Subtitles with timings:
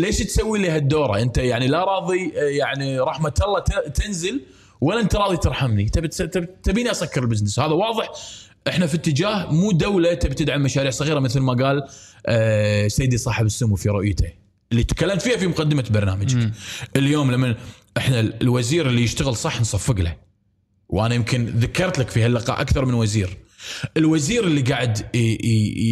[0.00, 3.60] ليش تسوي لي هالدوره أنت يعني لا راضي يعني رحمة الله
[3.94, 4.40] تنزل
[4.80, 7.58] ولا أنت راضي ترحمني؟ تبي تبي- تبيني أسكر البزنس.
[7.58, 8.12] هذا واضح.
[8.68, 11.82] إحنا في اتجاه مو دولة تبي تدعم مشاريع صغيرة مثل ما قال
[12.26, 14.28] آه، سيدي صاحب السمو في رؤيته.
[14.72, 16.50] اللي تكلمت فيها في مقدمة برنامجك.
[16.96, 17.54] اليوم لما
[17.96, 20.16] إحنا الوزير اللي يشتغل صح نصفق له.
[20.88, 23.36] وأنا يمكن ذكرت لك في هاللقاء أكثر من وزير.
[23.96, 25.16] الوزير اللي قاعد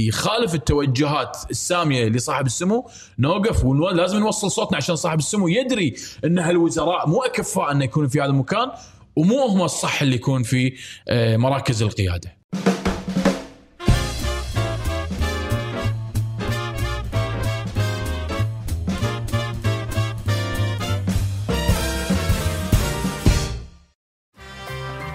[0.08, 7.08] يخالف التوجهات السامية لصاحب السمو نوقف ولازم نوصل صوتنا عشان صاحب السمو يدري إن هالوزراء
[7.08, 8.70] مو أكفاء إنه يكونوا في هذا المكان
[9.16, 10.72] ومو هم الصح اللي يكون في
[11.08, 12.36] آه، مراكز القيادة.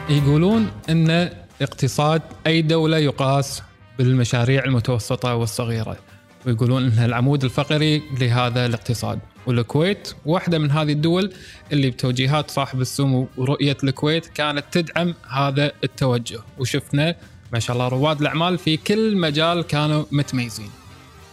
[0.09, 1.29] يقولون إن
[1.61, 3.63] اقتصاد أي دولة يقاس
[3.97, 5.97] بالمشاريع المتوسطة والصغيرة.
[6.45, 9.19] ويقولون إنها العمود الفقري لهذا الاقتصاد.
[9.47, 11.33] والكويت واحدة من هذه الدول
[11.71, 16.39] اللي بتوجيهات صاحب السمو ورؤية الكويت كانت تدعم هذا التوجه.
[16.59, 17.15] وشفنا
[17.53, 20.69] ما شاء الله رواد الأعمال في كل مجال كانوا متميزين.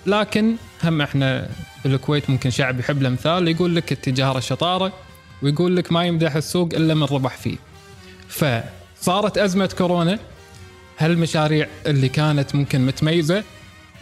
[0.07, 1.49] لكن هم إحنا
[1.85, 4.93] بالكويت ممكن شعب يحب الامثال يقول لك التجاره شطاره
[5.43, 7.57] ويقول لك ما يمدح السوق إلا من ربح فيه.
[9.01, 10.19] فصارت أزمة كورونا.
[10.99, 13.45] هالمشاريع اللي كانت ممكن متميزة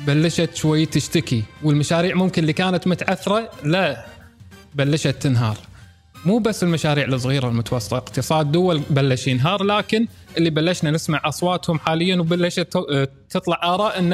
[0.00, 4.06] بلشت شوي تشتكي والمشاريع ممكن اللي كانت متعثرة لا
[4.74, 5.56] بلشت تنهار.
[6.24, 10.06] مو بس المشاريع الصغيرة والمتوسطة اقتصاد دول بلش ينهار لكن
[10.36, 14.12] اللي بلشنا نسمع أصواتهم حاليا وبلشت ت- تطلع آراء أن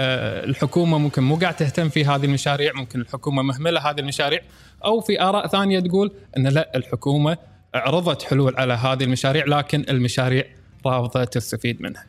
[0.00, 4.40] آه، الحكومة ممكن مو قاعد تهتم في هذه المشاريع ممكن الحكومة مهملة هذه المشاريع
[4.84, 7.36] أو في آراء ثانية تقول أن لا الحكومة
[7.74, 10.44] عرضت حلول على هذه المشاريع لكن المشاريع
[10.86, 12.06] رافضة تستفيد منها.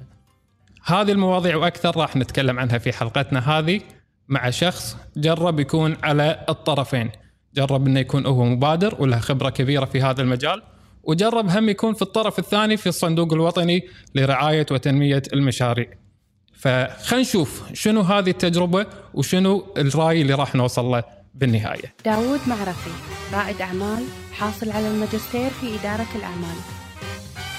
[0.86, 3.82] هذه المواضيع وأكثر راح نتكلم عنها في حلقتنا هذه
[4.28, 7.12] مع شخص جرب يكون على الطرفين.
[7.56, 10.62] جرب إنه يكون هو مبادر وله خبرة كبيرة في هذا المجال
[11.04, 15.88] وجرب هم يكون في الطرف الثاني في الصندوق الوطني لرعاية وتنمية المشاريع.
[16.54, 21.04] فخلينا نشوف شنو هذه التجربة وشنو الرأي اللي راح نوصل له
[21.36, 21.94] بالنهاية.
[22.06, 22.90] داوود معرفي
[23.34, 24.04] رائد أعمال
[24.40, 26.56] حاصل على الماجستير في إدارة الأعمال.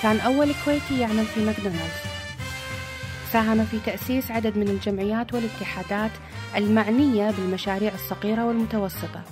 [0.03, 2.01] كان أول كويتي يعمل في ماكدونالدز.
[3.33, 6.11] ساهم في تأسيس عدد من الجمعيات والاتحادات
[6.57, 9.23] المعنية بالمشاريع الصغيرة والمتوسطة.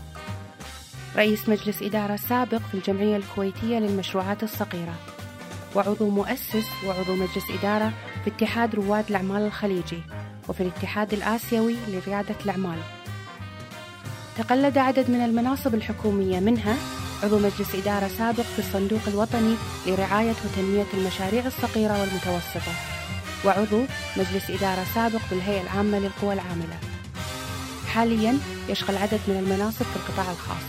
[1.16, 4.94] رئيس مجلس إدارة سابق في الجمعية الكويتية للمشروعات الصغيرة.
[5.74, 7.92] وعضو مؤسس وعضو مجلس إدارة
[8.24, 10.02] في اتحاد رواد الأعمال الخليجي
[10.48, 12.78] وفي الاتحاد الآسيوي لريادة الأعمال.
[14.38, 16.76] تقلد عدد من المناصب الحكومية منها
[17.22, 19.54] عضو مجلس إدارة سابق في الصندوق الوطني
[19.86, 22.72] لرعاية وتنمية المشاريع الصغيرة والمتوسطة.
[23.44, 23.82] وعضو
[24.16, 26.78] مجلس إدارة سابق بالهيئة العامة للقوى العاملة.
[27.88, 30.62] حاليا يشغل عدد من المناصب في القطاع الخاص.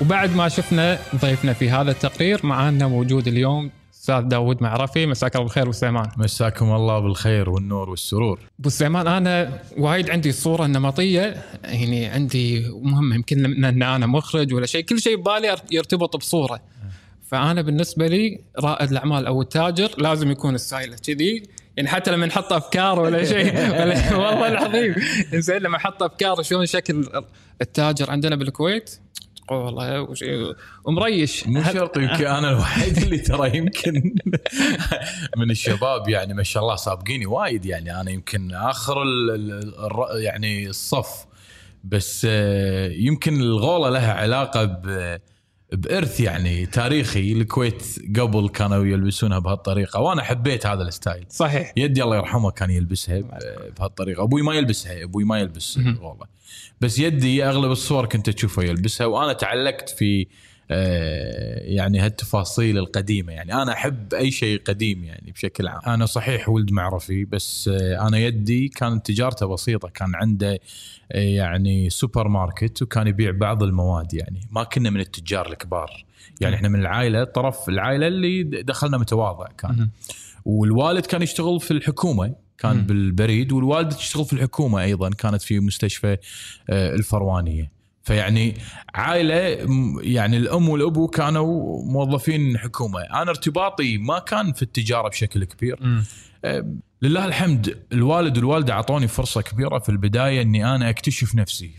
[0.00, 5.44] وبعد ما شفنا ضيفنا في هذا التقرير معنا موجود اليوم أستاذ داود معرفي مساك الله
[5.46, 8.40] بالخير وسليمان مساكم الله بالخير والنور والسرور.
[8.60, 14.66] أبو سليمان أنا وايد عندي الصورة النمطيه يعني عندي مهم يمكن ان أنا مخرج ولا
[14.66, 16.60] شيء كل شيء ببالي يرتبط بصورة.
[17.28, 21.42] فأنا بالنسبة لي رائد الأعمال أو التاجر لازم يكون ستايله كذي
[21.76, 24.94] يعني حتى لما نحط أفكار ولا شيء ولا والله العظيم.
[25.34, 27.08] زين لما أحط أفكار شلون شكل
[27.60, 29.00] التاجر عندنا بالكويت
[29.50, 31.46] والله وشي- ومريش.
[31.46, 34.14] مو شرط يمكن أنا الوحيد اللي ترى يمكن
[35.36, 38.00] من الشباب يعني ما شاء الله سابقيني وايد يعني.
[38.00, 41.26] أنا يمكن آخر ال ال يعني الصف
[41.84, 45.18] بس آه، يمكن الغولة لها علاقة ب
[45.72, 47.32] بإرث يعني تاريخي.
[47.32, 47.82] الكويت
[48.20, 51.26] قبل كانوا يلبسونها بهالطريقة وأنا حبيت هذا الستايل.
[51.30, 51.72] صحيح.
[51.76, 53.22] يدي الله يرحمه كان يلبسها
[53.78, 54.22] بهالطريقة.
[54.22, 56.26] أبوي ما يلبسها أبوي ما يلبس والله
[56.80, 60.26] بس يدي أغلب الصور كنت اشوفه يلبسها وأنا تعلقت في
[60.72, 63.32] آه، يعني هالتفاصيل القديمة.
[63.32, 65.80] يعني أنا أحب أي شيء قديم يعني بشكل عام.
[65.86, 70.58] أنا صحيح ولد معرفي بس آه، أنا يدي كانت تجارته بسيطة كان عنده
[71.12, 74.40] آه، يعني سوبر ماركت وكان يبيع بعض المواد يعني.
[74.50, 76.04] ما كنا من التجار الكبار.
[76.40, 79.88] يعني إحنا من العائلة طرف العائلة اللي دخلنا متواضع كان.
[80.44, 82.82] والوالد كان يشتغل في الحكومة كان مم.
[82.82, 86.16] بالبريد والوالدة تشتغل في الحكومة أيضا كانت في مستشفى
[86.70, 87.70] آه، الفروانية.
[88.02, 88.54] فيعني
[88.94, 89.34] عائلة
[90.02, 93.00] يعني الأم والأبو كانوا موظفين حكومة.
[93.00, 95.78] أنا ارتباطي ما كان في التجارة بشكل كبير.
[95.80, 96.04] مم.
[96.44, 101.70] آه، لله الحمد الوالد والوالدة أعطوني فرصة كبيرة في البداية إني أنا أكتشف نفسي.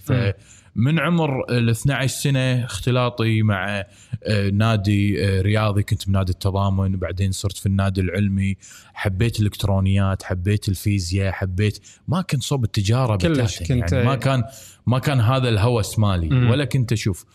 [0.75, 3.83] فمن عمر ال 12 سنة اختلاطي مع
[4.23, 5.83] آه، نادي آه، رياضي.
[5.83, 8.57] كنت بنادي التضامن بعدين صرت في النادي العلمي.
[8.93, 14.43] حبيت الإلكترونيات حبيت الفيزياء حبيت ما كنت صوب التجارة كلش بتاتا، كنت- يعني ما كان
[14.85, 16.49] ما كان هذا الهوس مالي.
[16.49, 17.25] ولا كنت أشوف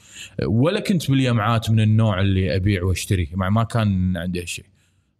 [0.46, 3.28] ولا كنت بالجامعات من النوع اللي أبيع وأشتري.
[3.34, 4.64] مع ما كان عندي هالشيء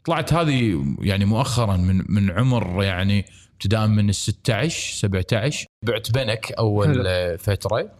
[0.05, 6.53] طلعت هذه يعني مؤخرا من من عمر يعني ابتداء من ال 16 17 بعت بنك
[6.53, 7.03] أول حلو.
[7.07, 7.91] آه، فترة.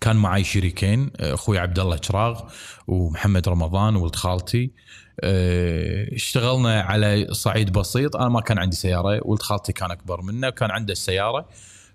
[0.00, 2.40] كان معي شريكين آه، أخوي عبد الله شراغ
[2.86, 4.70] ومحمد رمضان ولد خالتي.
[5.20, 8.16] آه، اشتغلنا على صعيد بسيط.
[8.16, 11.48] أنا ما كان عندي سيارة ولد خالتي كان أكبر منا وكان عنده السيارة.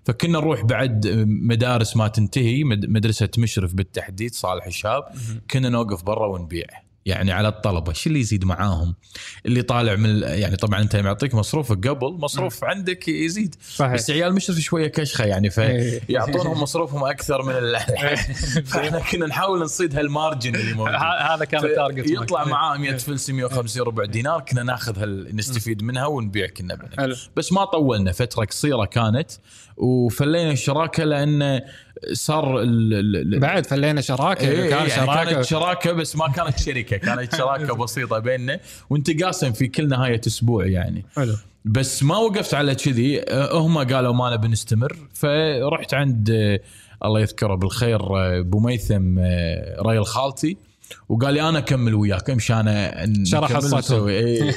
[0.04, 5.04] فكنا نروح بعد مدارس ما تنتهي مد- مدرسة مشرف بالتحديد صالح الشاب
[5.50, 6.66] كنا نوقف برا ونبيع.
[7.06, 7.92] يعني على الطلبة.
[7.92, 8.94] شو اللي يزيد معاهم؟
[9.46, 13.54] اللي طالع من يعني طبعا أنت معطيك مصروفك قبل مصروف عندك يزيد.
[13.74, 13.94] صحيح.
[13.94, 16.00] بس عيال مشرف شوية كشخة يعني إيه.
[16.00, 17.78] فيعطونهم مصروفهم أكثر من ال-
[18.72, 20.94] فإحنا كنا نحاول نصيد هالمارجن اللي موجود.
[21.30, 22.10] هذا كان التارجت.
[22.10, 25.36] يطلع معاه 100 فلس 150 ربع دينار كنا ناخذ هال...
[25.36, 26.78] نستفيد منها ونبيع كنا
[27.36, 29.30] بس ما طولنا فترة قصيرة كانت
[29.76, 31.60] وفلينا الشراكه لأن
[32.12, 33.40] صار ال...
[33.40, 35.92] بعد فلينا شراكة إيه كان يعني شراكه كانت شراكة.
[35.92, 38.60] بس ما كانت شركة كانت شراكة بسيطة بيننا
[38.90, 41.04] ونتقاسم في كل نهاية أسبوع يعني.
[41.16, 41.34] حلو.
[41.64, 46.60] بس ما وقفت على كذي أه، هم قالوا ما نبي نستمر فرحت عند أه،
[47.04, 50.56] الله يذكره بالخير أه، أبو ميثم أه، ريل خالتي.
[51.08, 53.56] وقال لي أنا أكمل وياك أمشي أنا شرح.
[53.56, 54.52] ونسوي اي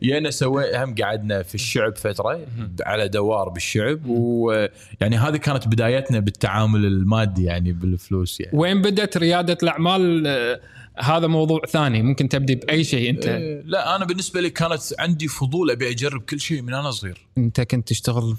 [0.00, 2.46] فيانا سوي هم قعدنا في الشعب فترة
[2.82, 8.58] على دوار بالشعب ويعني هذه كانت بدايتنا بالتعامل المادي يعني بالفلوس يعني.
[8.58, 10.60] وين بدأت ريادة الأعمال؟ آه،
[10.98, 13.26] هذا موضوع ثاني ممكن تبدي بأي شيء أنت.
[13.26, 17.26] إيه، لا أنا بالنسبة لي كانت عندي فضول أبي أجرب كل شيء من أنا صغير.
[17.38, 18.36] أنت كنت تشتغل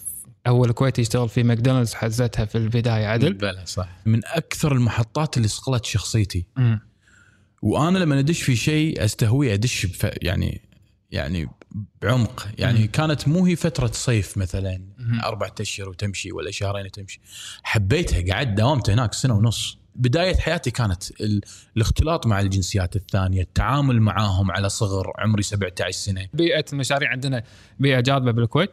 [0.48, 3.89] أول كويتي يشتغل في ماكدونالدز حزتها في البداية عدل؟ بلى صح.
[4.06, 6.45] من أكثر المحطات اللي صقلت شخصيتي.
[6.56, 6.87] مم.
[7.62, 10.62] وأنا لما أدش في شيء أستهوي أدش بف يعني
[11.12, 11.50] يعني
[12.01, 12.48] بعمق.
[12.57, 12.86] يعني مم.
[12.86, 15.19] كانت مو هي فترة صيف مثلا مم.
[15.21, 17.21] اربعة اشهر وتمشي ولا شهرين وتمشي
[17.63, 19.77] حبيتها قعدت داومت هناك سنة ونص.
[19.95, 21.42] بداية حياتي كانت ال...
[21.77, 26.27] الاختلاط مع الجنسيات الثانية التعامل معاهم على صغر عمري 17 سنة.
[26.33, 27.44] بيئة المشاريع عندنا
[27.80, 28.71] بيئة جاذبة بالكويت.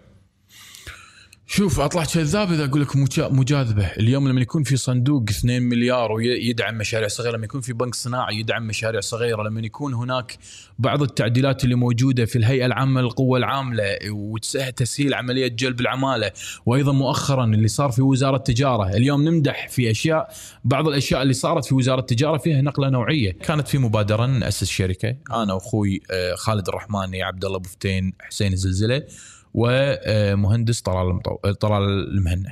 [1.47, 6.13] شوف اطلع كذاب إذا أقول لك مجا- مجاذبة، اليوم لما يكون في صندوق 2 مليار
[6.13, 10.39] ويدعم مشاريع صغيرة، لما يكون في بنك صناعي يدعم مشاريع صغيرة، لما يكون هناك
[10.79, 16.31] بعض التعديلات اللي موجودة في الهيئة العامة للقوة العاملة وتسهيل عملية جلب العمالة،
[16.67, 20.29] وأيضا مؤخرا اللي صار في وزارة التجارة، اليوم نمدح في أشياء
[20.65, 25.17] بعض الأشياء اللي صارت في وزارة التجارة فيها نقلة نوعية، كانت في مبادره ناسس شركة
[25.33, 29.03] أنا وأخوي آه، خالد الرحماني، عبد الله بفتين، حسين الزلزلة.
[29.55, 31.37] ومهندس طلال المطو...
[31.53, 32.51] طلال المهنة.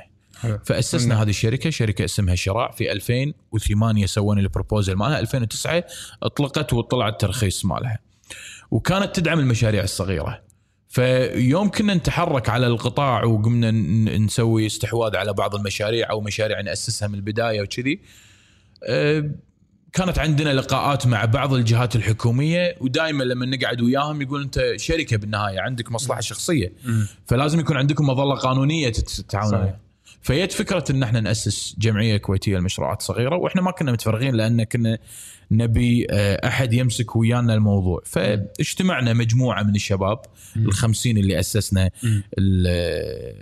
[0.65, 5.19] فأسسنا هذه الشركة شركة اسمها شراع في 2008 سوينا البروبوزل مالها.
[5.19, 5.83] 2009
[6.23, 7.99] أطلقت وطلع الترخيص مالها.
[8.71, 10.41] وكانت تدعم المشاريع الصغيرة.
[10.89, 13.71] فيوم كنا نتحرك على القطاع وقمنا
[14.17, 18.01] نسوي استحواذ على بعض المشاريع أو مشاريع نأسسها من البداية وكذي.
[18.83, 19.31] أه،
[19.93, 25.59] كانت عندنا لقاءات مع بعض الجهات الحكومية ودائما لما نقعد وياهم يقول أنت شركة بالنهاية
[25.59, 26.73] عندك مصلحة شخصية.
[27.25, 29.59] فلازم يكون عندكم مظلة قانونية تت- تتعاونون.
[30.23, 34.97] فجت فكرة إن إحنا نأسس جمعية كويتية للمشروعات الصغيرة وإحنا ما كنا متفرغين لأن كنا
[35.51, 38.01] نبي آه، أحد يمسك ويانا الموضوع.
[38.05, 40.19] فاجتمعنا مجموعة من الشباب.
[40.57, 41.91] الخمسين اللي أسسنا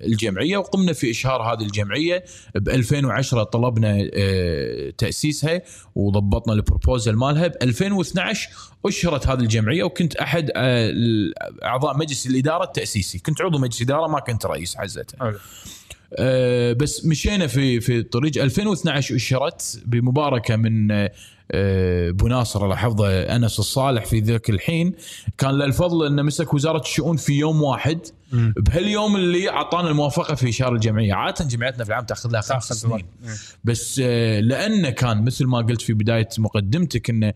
[0.06, 2.24] الجمعية وقمنا في إشهار هذه الجمعية
[2.56, 5.62] ب 2010 طلبنا آه، تأسيسها
[5.96, 7.48] وضبطنا البروبوزل مالها.
[7.48, 8.50] ب 2012
[8.86, 10.94] أشهرت هذه الجمعية وكنت أحد آه،
[11.64, 13.20] أعضاء مجلس الإدارة التأسيسي.
[13.20, 15.34] كنت عضو مجلس إدارة ما كنت رئيس حزتها
[16.16, 21.12] آه، بس مشينا في في طريق 2012 اشرت بمباركة من آه،
[22.10, 24.94] أبو ناصر الله يحفظه أنس الصالح في ذاك الحين.
[25.38, 28.00] كان له الفضل إنه مسك وزارة الشؤون في يوم واحد.
[28.34, 33.06] بهاليوم اللي أعطانا الموافقة في اشهار الجمعية، عادة جمعياتنا في العام تأخذ لها خمس سنين.
[33.64, 37.34] بس آه، لأنه كان مثل ما قلت في بداية مقدمتك إنه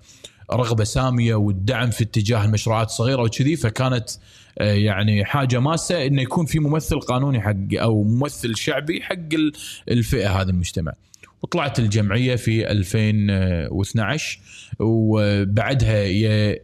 [0.53, 4.09] رغبة سامية والدعم في اتجاه المشروعات الصغيره وكذي فكانت
[4.59, 9.51] يعني حاجة ماسة إنه يكون في ممثل قانوني حق أو ممثل شعبي حق ال-
[9.91, 10.93] الفئة هذا المجتمع.
[11.41, 14.39] وطلعت الجمعية في 2012
[14.79, 16.59] وبعدها يا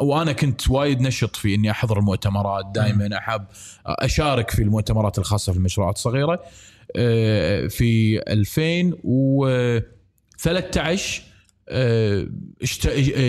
[0.00, 3.44] وأنا كنت وايد نشط في إني أحضر المؤتمرات دائما أحب
[3.86, 6.40] أشارك في المؤتمرات الخاصة في المشروعات الصغيرة
[6.96, 11.22] آه، في 2013 آه، اشت-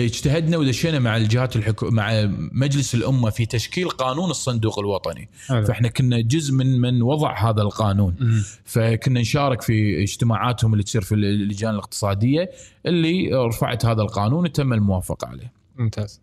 [0.04, 5.64] اجتهدنا ودشينا مع الجهات الحكو مع مجلس الأمة في تشكيل قانون الصندوق الوطني حلو.
[5.64, 8.42] فإحنا كنا جزء من من وضع هذا القانون مم.
[8.64, 12.50] فكنا نشارك في اجتماعاتهم اللي تصير في اللجان الاقتصادية
[12.86, 16.20] اللي رفعت هذا القانون وتم الموافقة عليه ممتاز.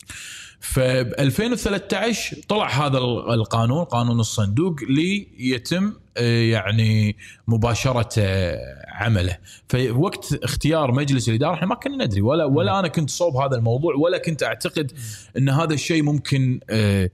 [0.60, 7.16] ف 2013 طلع هذا ال- القانون قانون الصندوق ليتم آه، يعني
[7.48, 9.38] مباشرة آه، عمله.
[9.70, 13.96] فوقت اختيار مجلس الإدارة إحنا ما كنا ندري ولا ولا أنا كنت صوب هذا الموضوع
[13.96, 14.92] ولا كنت أعتقد
[15.38, 17.10] إن هذا الشيء ممكن آه،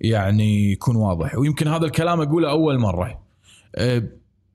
[0.00, 1.38] يعني يكون واضح.
[1.38, 3.20] ويمكن هذا الكلام أقوله أول مرة.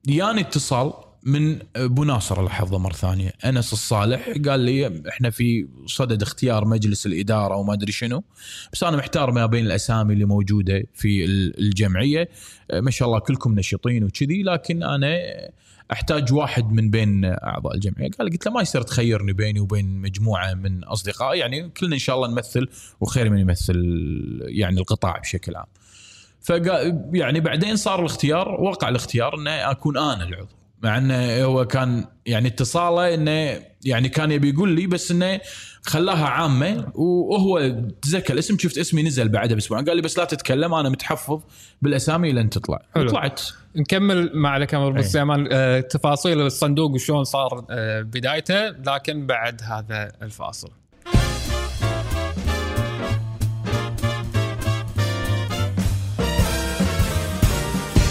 [0.08, 0.92] ياني اتصال
[1.24, 3.32] من أبو ناصر لاحظه مرة ثانية.
[3.44, 8.24] أنس الصالح قال لي إحنا في صدد اختيار مجلس الإدارة وما أدري شنو.
[8.72, 12.28] بس أنا محتار ما بين الأسامي اللي موجودة في ال- الجمعية.
[12.70, 15.18] آه، ما شاء الله كلكم نشيطين وكذي لكن أنا
[15.92, 18.10] أحتاج واحد من بين أعضاء الجمعية.
[18.18, 21.40] قال قلت له ما يصير تخيرني بيني وبين مجموعة من أصدقائي.
[21.40, 22.68] يعني كلنا إن شاء الله نمثل
[23.00, 23.76] وخير من يمثل
[24.42, 25.66] يعني القطاع بشكل عام.
[26.42, 30.61] فقال يعني بعدين صار الاختيار وقع الاختيار انه أكون أنا العضو.
[30.82, 35.40] مع إنه هو كان يعني اتصاله إنه يعني كان يبي يقول لي بس إنه
[35.82, 39.80] خلاها عامة وهو تذكر الاسم شفت اسمي نزل بعدها بأسبوع.
[39.82, 41.40] قال لي بس لا تتكلم أنا متحفظ
[41.82, 42.82] بالأسامي لين تطلع.
[42.94, 43.10] حلو.
[43.10, 43.42] طلعت.
[43.76, 44.92] نكمل مع لك أمر أي.
[44.92, 50.70] بس سليمان آه، تفاصيل الصندوق وشلون صار آه، بدايته لكن بعد هذا الفاصل.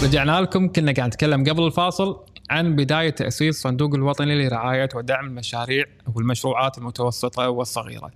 [0.02, 2.31] رجعنا لكم كنا قاعد نتكلم قبل الفاصل.
[2.52, 8.10] عن بداية تأسيس الصندوق الوطني لرعاية ودعم المشاريع والمشروعات المتوسطة والصغيرة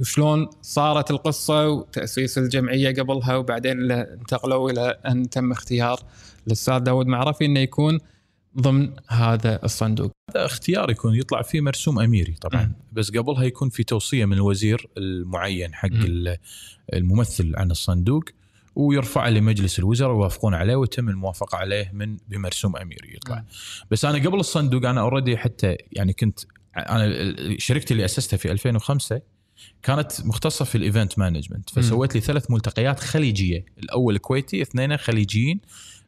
[0.00, 6.00] وشلون صارت القصة وتأسيس الجمعية قبلها وبعدين انتقلوا إلى أن تم اختيار
[6.46, 7.98] الأستاذ داود معرفي أنه يكون
[8.60, 12.72] ضمن هذا الصندوق هذا اختيار يكون يطلع فيه مرسوم أميري طبعا مم.
[12.92, 15.88] بس قبلها يكون في توصية من الوزير المعين حق.
[15.92, 16.36] ال-
[16.92, 18.24] الممثل عن الصندوق
[18.78, 23.44] ويرفع لمجلس الوزراء ويوافقون عليه ويتم الموافقة عليه من بمرسوم اميري يطلع.
[23.90, 26.40] بس أنا قبل الصندوق أنا already حتى يعني كنت
[26.76, 27.08] أنا
[27.58, 29.20] شركتي اللي أسستها في 2005
[29.82, 31.70] كانت مختصة في ال event management.
[31.70, 33.64] فسويت لي ثلاث ملتقيات خليجية.
[33.78, 35.60] الأول كويتي اثنين خليجيين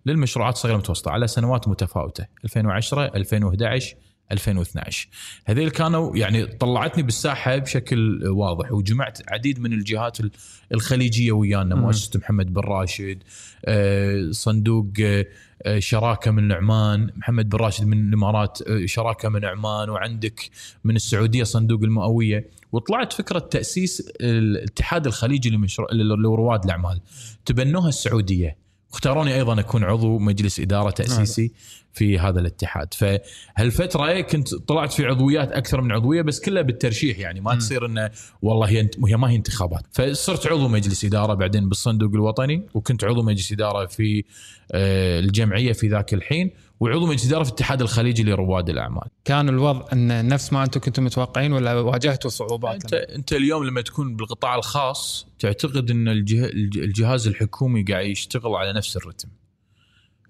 [0.07, 2.27] للمشروعات الصغيره المتوسطه على سنوات متفاوتة.
[2.45, 3.97] 2010 2011
[4.33, 5.09] 2012
[5.45, 10.31] هذيل كانوا يعني طلعتني بالساحة بشكل واضح وجمعت عديد من الجهات ال-
[10.75, 11.75] الخليجية ويانا.
[11.75, 13.19] مؤسسة محمد بن راشد
[13.65, 15.27] آه، صندوق آه،
[15.63, 20.51] آه، شراكة من عمان محمد بن راشد من الإمارات شراكة من عمان وعندك
[20.85, 22.47] من السعودية صندوق المئوية.
[22.73, 27.01] وطلعت فكرة تأسيس الاتحاد الخليجي لمشروع لرواد الأعمال
[27.45, 28.57] تبنوها السعودية.
[28.93, 31.53] واختاروني أيضا أكون عضو مجلس إدارة تأسيسي
[31.93, 32.95] في هذا الاتحاد.
[32.95, 37.41] فهالفترة كنت طلعت في عضويات أكثر من عضوية بس كلها بالترشيح يعني.
[37.41, 37.59] ما مم.
[37.59, 38.11] تصير إنه
[38.43, 39.83] والله هي هي ما هي انتخابات.
[39.93, 44.25] فصرت عضو مجلس إدارة بعدين بالصندوق الوطني وكنت عضو مجلس إدارة في
[44.73, 46.51] آه، الجمعية في ذاك الحين.
[46.81, 49.05] وعضو مجلس اداره في الاتحاد الخليجي لرواد الأعمال.
[49.25, 53.81] كان الوضع أن نفس ما أنتم كنتم متوقعين ولا واجهتوا صعوبات؟ انت أنت اليوم لما
[53.81, 56.45] تكون بالقطاع الخاص تعتقد أن الجه...
[56.45, 59.29] الج- الجهاز الحكومي قاعد يشتغل على نفس الرتم.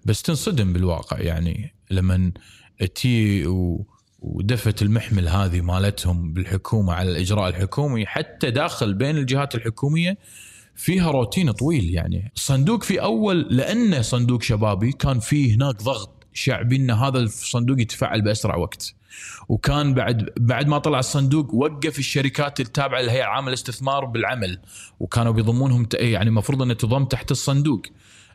[0.05, 2.31] بس تنصدم بالواقع يعني لما
[2.95, 3.85] تي و...
[4.19, 10.17] ودفت المحمل هذه مالتهم بالحكومة على الإجراء الحكومي حتى داخل بين الجهات الحكومية
[10.75, 12.31] فيها روتين طويل يعني.
[12.35, 18.21] الصندوق في أول لأنه صندوق شبابي كان فيه هناك ضغط شعبي إن هذا الصندوق يتفعل
[18.21, 18.93] بأسرع وقت.
[19.49, 24.59] وكان بعد بعد ما طلع الصندوق وقف الشركات التابعه للهيئه العامه للاستثمار بالعمل.
[24.99, 27.81] وكانوا بيضمونهم يعني المفروض انه تضم تحت الصندوق.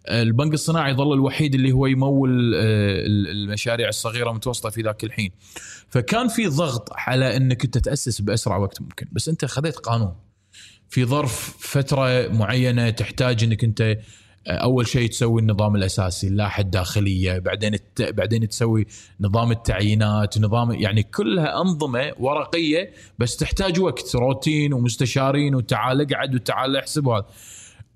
[0.09, 2.61] البنك الصناعي ظل الوحيد اللي هو يمول آه،
[3.07, 5.31] ال- المشاريع الصغيرة والمتوسطه في ذاك الحين.
[5.89, 9.07] فكان في ضغط على إنك أنت تأسس بأسرع وقت ممكن.
[9.13, 10.15] بس أنت خذيت قانون.
[10.89, 13.99] في ظرف فترة معينة تحتاج إنك أنت
[14.47, 18.03] أول شيء تسوي النظام الأساسي اللائحه الداخلية بعدين الت...
[18.03, 18.87] بعدين تسوي
[19.21, 26.77] نظام التعيينات نظام يعني كلها أنظمة ورقية بس تحتاج وقت روتين ومستشارين وتعال اقعد وتعال
[26.77, 27.27] احسب وهذا.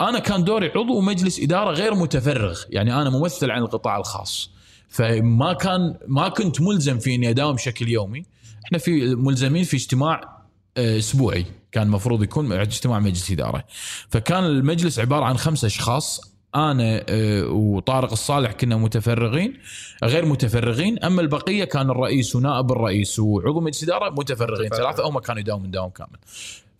[0.00, 4.50] أنا كان دوري عضو مجلس إدارة غير متفرغ يعني أنا ممثل عن القطاع الخاص.
[4.88, 8.24] فما كان ما كنت ملزم في إني أداوم بشكل يومي.
[8.64, 10.40] إحنا في ملزمين في اجتماع
[10.76, 13.64] آه، أسبوعي كان المفروض يكون اجتماع مجلس إدارة.
[14.08, 19.58] فكان المجلس عبارة عن خمسة أشخاص أنا آه، وطارق الصالح كنا متفرغين
[20.04, 24.78] غير متفرغين أما البقية كان الرئيس ونائب الرئيس وعضو مجلس إدارة متفرغين متفرغ.
[24.78, 26.18] ثلاثة هم كانوا يداومون دوام كامل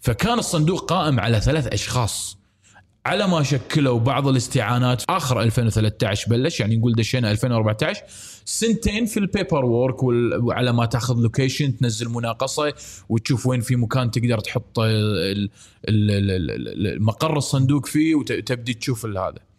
[0.00, 2.40] فكان الصندوق قائم على ثلاث أشخاص
[3.06, 8.02] على ما شكلوا بعض الاستعانات آخر 2013 بلش يعني نقول دشينا 2014
[8.44, 12.72] سنتين في ال paperwork وعلى ما تأخذ location تنزل مناقصة
[13.08, 14.78] وتشوف وين في مكان تقدر تحط
[17.00, 19.50] مقر الصندوق فيه وتبدي تشوف هذا.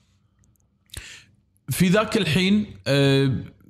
[1.71, 2.65] في ذاك الحين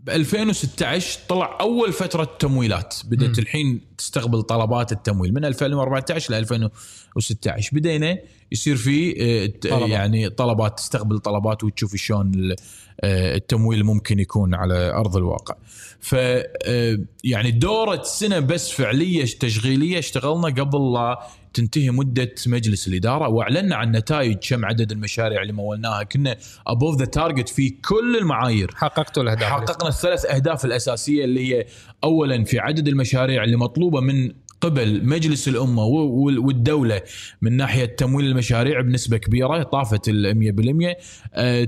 [0.04, 2.96] ب 2016 طلع أول فترة تمويلات.
[3.06, 5.34] بدأت الحين تستقبل طلبات التمويل.
[5.34, 8.18] من 2014 ل 2016 بدينا
[8.52, 9.90] يصير في آه، طلبات.
[9.90, 12.56] يعني طلبات تستقبل طلبات وتشوف شلون
[13.02, 15.56] آه، التمويل ممكن يكون على أرض الواقع.
[16.00, 23.28] ف آه، يعني دورة سنة بس فعلية تشغيلية اشتغلنا قبل لا تنتهي مدة مجلس الإدارة.
[23.28, 26.04] وأعلنا عن نتائج كم عدد المشاريع اللي مولناها.
[26.04, 28.72] كنا above the target في كل المعايير.
[28.76, 31.66] حققتوا الأهداف حققنا الثلاث أهداف الأساسية اللي هي
[32.04, 34.32] اولا في عدد المشاريع اللي مطلوبة من
[34.62, 37.02] قبل مجلس الأمة والدولة
[37.42, 40.98] من ناحية تمويل المشاريع بنسبة كبيرة طافت ال 100%
[41.34, 41.68] آه،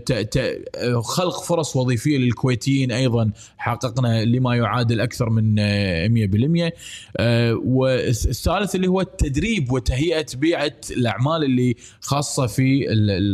[0.75, 6.73] آه، خلق فرص وظيفية للكويتيين أيضا حققنا لما يعادل أكثر من آه، 100%
[7.17, 12.87] آه، والثالث اللي هو التدريب وتهيئة بيئه الأعمال اللي خاصة في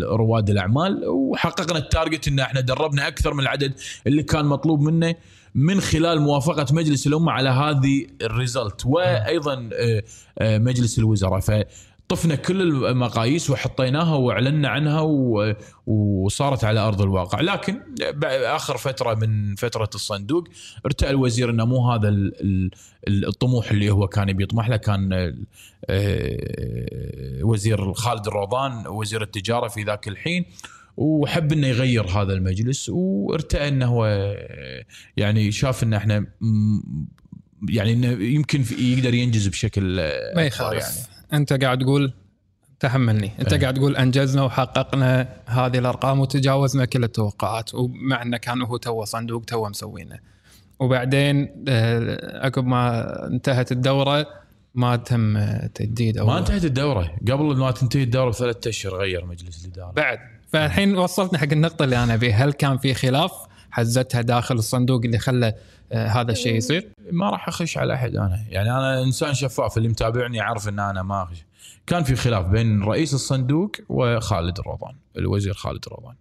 [0.04, 1.08] رواد الأعمال.
[1.08, 3.74] وحققنا ال target إن إحنا دربنا أكثر من العدد
[4.08, 5.16] اللي كان مطلوب منه.
[5.56, 10.04] من خلال موافقة مجلس الأمة على هذه ال result وأيضا آه،
[10.40, 11.40] آه، مجلس الوزراء.
[11.40, 15.54] فطفنا كل المقاييس وحطيناها وأعلنا عنها و-
[15.88, 17.42] وصارت على أرض الواقع.
[17.42, 17.82] لكن
[18.46, 20.44] آخر فترة من فترة الصندوق
[20.86, 22.72] ارتأى الوزير إنه مو هذا ال-
[23.08, 24.78] ال- الطموح اللي هو كان بيطمح له.
[24.78, 25.14] كان
[25.90, 30.46] آه، وزير خالد الروضان وزير التجارة في ذاك الحين.
[31.00, 34.36] وحب إنه يغير هذا المجلس وارتأى إنه هو
[35.18, 36.26] يعني شاف إن إحنا
[37.70, 40.84] يعني إنه يمكن يقدر ينجز بشكل آه، ما يخالف.
[40.84, 41.08] يعني.
[41.34, 42.14] أنت قاعد تقول
[42.80, 43.32] تحملني.
[43.40, 43.62] أنت إيه.
[43.62, 49.46] قاعد تقول أنجزنا وحققنا هذه الأرقام وتجاوزنا كل التوقعات ومع إنه كان هو تو صندوق
[49.46, 50.20] تو مسوينه.
[50.80, 54.28] وبعدين آه، عقب ما انتهت الدورة
[54.76, 57.16] ما تم آه، تجديد أو ما انتهت الدورة.
[57.22, 59.92] قبل ما تنتهي الدورة بثلاث أشهر غير مجلس الإدارة.
[59.92, 60.39] بعد.
[60.54, 63.32] فالحين وصلتنا حق النقطة اللي أنا أبيها هل كان في خلاف
[63.72, 65.54] حزتها داخل الصندوق اللي خلى
[65.92, 69.90] آه، هذا الشيء يصير؟ ما راح أخش على أحد أنا يعني أنا إنسان شفاف اللي
[69.90, 71.46] متابعني يعرف إن أنا ما أخش.
[71.88, 76.16] كان في خلاف بين رئيس الصندوق وخالد الروضان الوزير خالد الروضان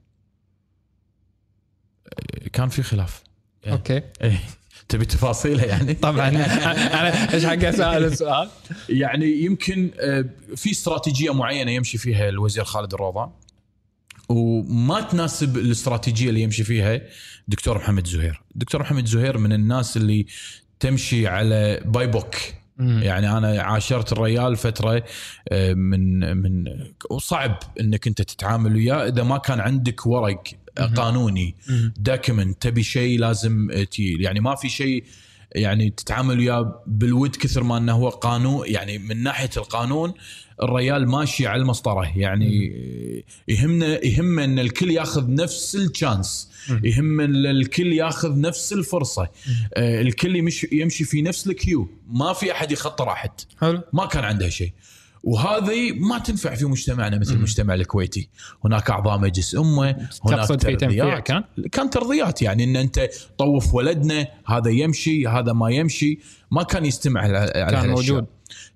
[2.52, 3.22] كان في خلاف
[3.66, 3.72] إيه.
[3.72, 4.40] أوكي إيه.
[4.88, 6.28] تبي تفاصيلها يعني طبعا
[6.98, 8.48] أنا إيش حق أسأل السؤال؟
[8.88, 10.24] يعني يمكن آه،
[10.56, 13.30] في استراتيجية معينة يمشي فيها الوزير خالد الروضان
[14.28, 17.00] وما تناسب الاستراتيجية اللي يمشي فيها
[17.48, 18.42] دكتور محمد زهير.
[18.54, 20.26] دكتور محمد زهير من الناس اللي
[20.80, 22.36] تمشي على by book
[22.78, 25.04] يعني أنا عاشرت الريال فترة
[25.48, 26.64] آه، من من
[27.10, 29.08] وصعب إنك أنت تتعامل وياه.
[29.08, 30.42] إذا ما كان عندك ورق
[30.96, 31.54] قانوني
[31.96, 35.04] document تبي شيء لازم آه، تي يعني ما في شيء
[35.52, 40.14] يعني تتعامل وياه بالود كثر ما إنه هو قانون يعني من ناحية القانون
[40.62, 42.12] الريال ماشي على المسطرة.
[42.18, 42.72] يعني
[43.48, 46.50] يهمنا يهمنا إن الكل ياخذ نفس ال chance.
[46.84, 49.28] يهم الكل ياخذ نفس الفرصة.
[49.74, 51.88] آه، الكل يمشي يمشي في نفس ال queue.
[52.10, 53.30] ما في أحد يخطر أحد.
[53.60, 53.80] حلو.
[53.92, 54.72] ما كان عنده شيء.
[55.22, 58.28] وهذه ما تنفع في مجتمعنا مثل المجتمع الكويتي.
[58.64, 59.90] هناك أعضاء مجلس أمة
[60.24, 61.18] هناك تقصد في تنفيع.
[61.18, 66.18] كان؟ كان ترضيات يعني إن أنت طوف ولدنا هذا يمشي هذا ما يمشي.
[66.50, 67.88] ما كان يستمع على كان.
[67.88, 68.26] موجود.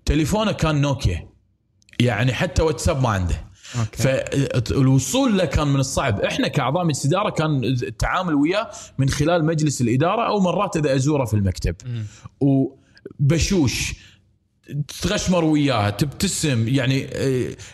[0.04, 1.31] تليفونه كان نوكيا.
[2.04, 3.52] يعني حتى واتساب ما عنده.
[3.78, 4.02] okay.
[4.02, 6.20] فالوصول له كان من الصعب.
[6.20, 11.24] إحنا كأعضاء مجلس اداره كان التعامل وياه من خلال مجلس الإدارة أو مرات إذا أزوره
[11.24, 11.76] في المكتب.
[12.40, 13.94] وبشوش
[15.02, 16.68] تغشمر وياه تبتسم.
[16.68, 17.00] يعني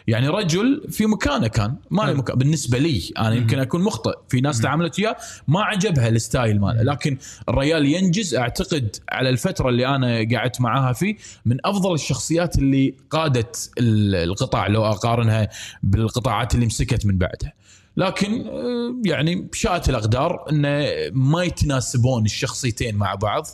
[0.07, 1.75] يعني رجل في مكانه كان.
[1.91, 2.39] ما له مكان.
[2.39, 5.17] بالنسبة لي أنا يمكن أكون مخطئ في ناس تعاملت وياه.
[5.49, 6.83] ما عجبها ال style ماله.
[6.83, 8.35] لكن الريال ينجز.
[8.35, 14.67] أعتقد على الفترة اللي أنا قعدت معاها فيه من أفضل الشخصيات اللي قادت ال- القطاع
[14.67, 15.49] لو أقارنها
[15.83, 17.53] بالقطاعات اللي مسكت من بعدها.
[17.97, 23.47] لكن آه، يعني شاءت الأقدار إنه ما يتناسبون الشخصيتين مع بعض.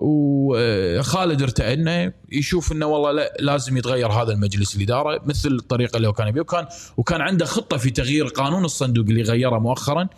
[0.00, 6.08] وخالد ارتأى انه يشوف إنه والله لا لازم يتغير هذا المجلس الإدارة مثل الطريقة اللي
[6.08, 6.40] هو كان يبيه.
[6.40, 10.08] وكان وكان عنده خطة في تغيير قانون الصندوق اللي غيره مؤخرا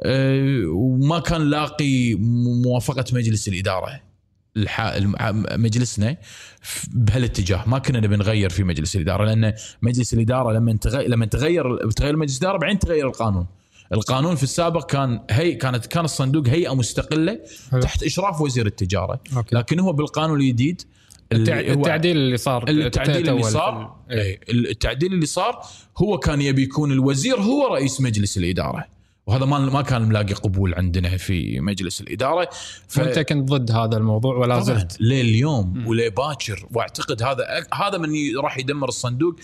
[0.00, 2.14] آه، وما كان لاقي
[2.64, 4.00] موافقة مجلس الإدارة
[5.56, 6.16] مجلسنا
[6.92, 7.68] بهالاتجاه.
[7.68, 12.16] ما كنا نبي نغير في مجلس الإدارة لأن مجلس الإدارة لما تغير لما تغير تغير
[12.16, 13.46] مجلس الإدارة بعدين تغير القانون.
[13.94, 17.80] القانون في السابق كان هي كانت كان الصندوق هيئة مستقلة حلو.
[17.80, 19.56] تحت إشراف وزير التجارة أوكي.
[19.56, 20.82] لكن هو بالقانون الجديد.
[21.32, 24.18] اللي التعديل اللي صار التعديل اللي صار إيه.
[24.20, 25.62] إيه، التعديل اللي صار
[25.98, 28.84] هو كان يبي يكون الوزير هو رئيس مجلس الإدارة
[29.26, 32.48] وهذا ما ما كان ملاقي قبول عندنا في مجلس الإدارة
[32.88, 32.98] ف...
[32.98, 38.14] وأنت كنت ضد هذا الموضوع ولا زلت ليه اليوم وليه باكر وأعتقد هذا هذا من
[38.14, 39.36] ي- راح يدمر الصندوق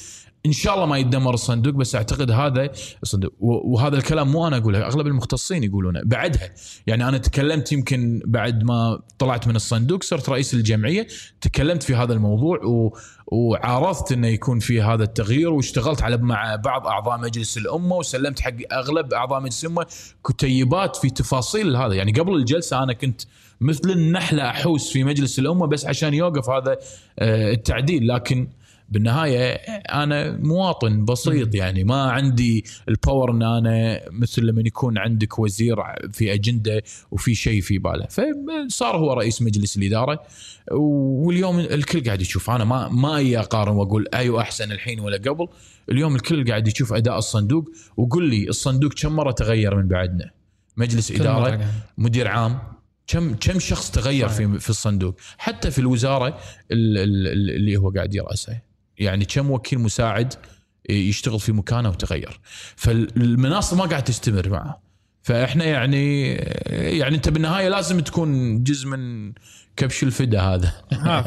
[0.46, 2.70] إن شاء الله ما يدمر الصندوق بس أعتقد هذا
[3.02, 6.00] الصندوق وهذا الكلام مو أنا أقوله أغلب المختصين يقولونه.
[6.04, 6.54] بعدها
[6.86, 11.06] يعني أنا تكلمت يمكن بعد ما طلعت من الصندوق صرت رئيس الجمعية
[11.40, 16.86] تكلمت في هذا الموضوع و وعارضت إنه يكون في هذا التغيير واشتغلت على مع بعض
[16.86, 19.86] أعضاء مجلس الأمة وسلمت حق أغلب أعضاء مجلس الأمة
[20.26, 21.94] كتيبات في تفاصيل هذا.
[21.94, 23.22] يعني قبل الجلسة أنا كنت
[23.60, 26.78] مثل النحلة أحوس في مجلس الأمة بس عشان يوقف هذا
[27.18, 28.48] آه، التعديل لكن
[28.90, 29.52] بالنهاية
[30.02, 35.76] أنا مواطن بسيط يعني ما عندي الباور إن أنا مثل لما يكون عندك وزير
[36.12, 38.06] في أجندة وفي شيء في باله.
[38.06, 40.22] فصار هو رئيس مجلس الإدارة
[40.72, 42.50] واليوم الكل قاعد يشوف.
[42.50, 45.46] أنا ما ما أجي أقارن وأقول أيوه أحسن الحين ولا قبل.
[45.90, 50.30] اليوم الكل قاعد يشوف أداء الصندوق وقل لي الصندوق كم مرة تغير من بعدنا؟
[50.76, 51.60] مجلس إدارة.
[51.98, 52.58] مدير عام
[53.06, 54.48] كم كم شخص تغير صحيح.
[54.50, 56.28] في في الصندوق؟ حتى في الوزارة
[56.72, 58.62] ال- ال- اللي هو قاعد يرأسها
[59.00, 60.34] يعني كم وكيل مساعد
[60.90, 62.40] يشتغل في مكانه وتغير.
[62.76, 64.82] فالمناصب ما قاعد تستمر معه.
[65.22, 66.32] فإحنا يعني
[66.66, 69.32] يعني أنت بالنهاية لازم تكون جزء من
[69.76, 70.72] كبش الفدا هذا.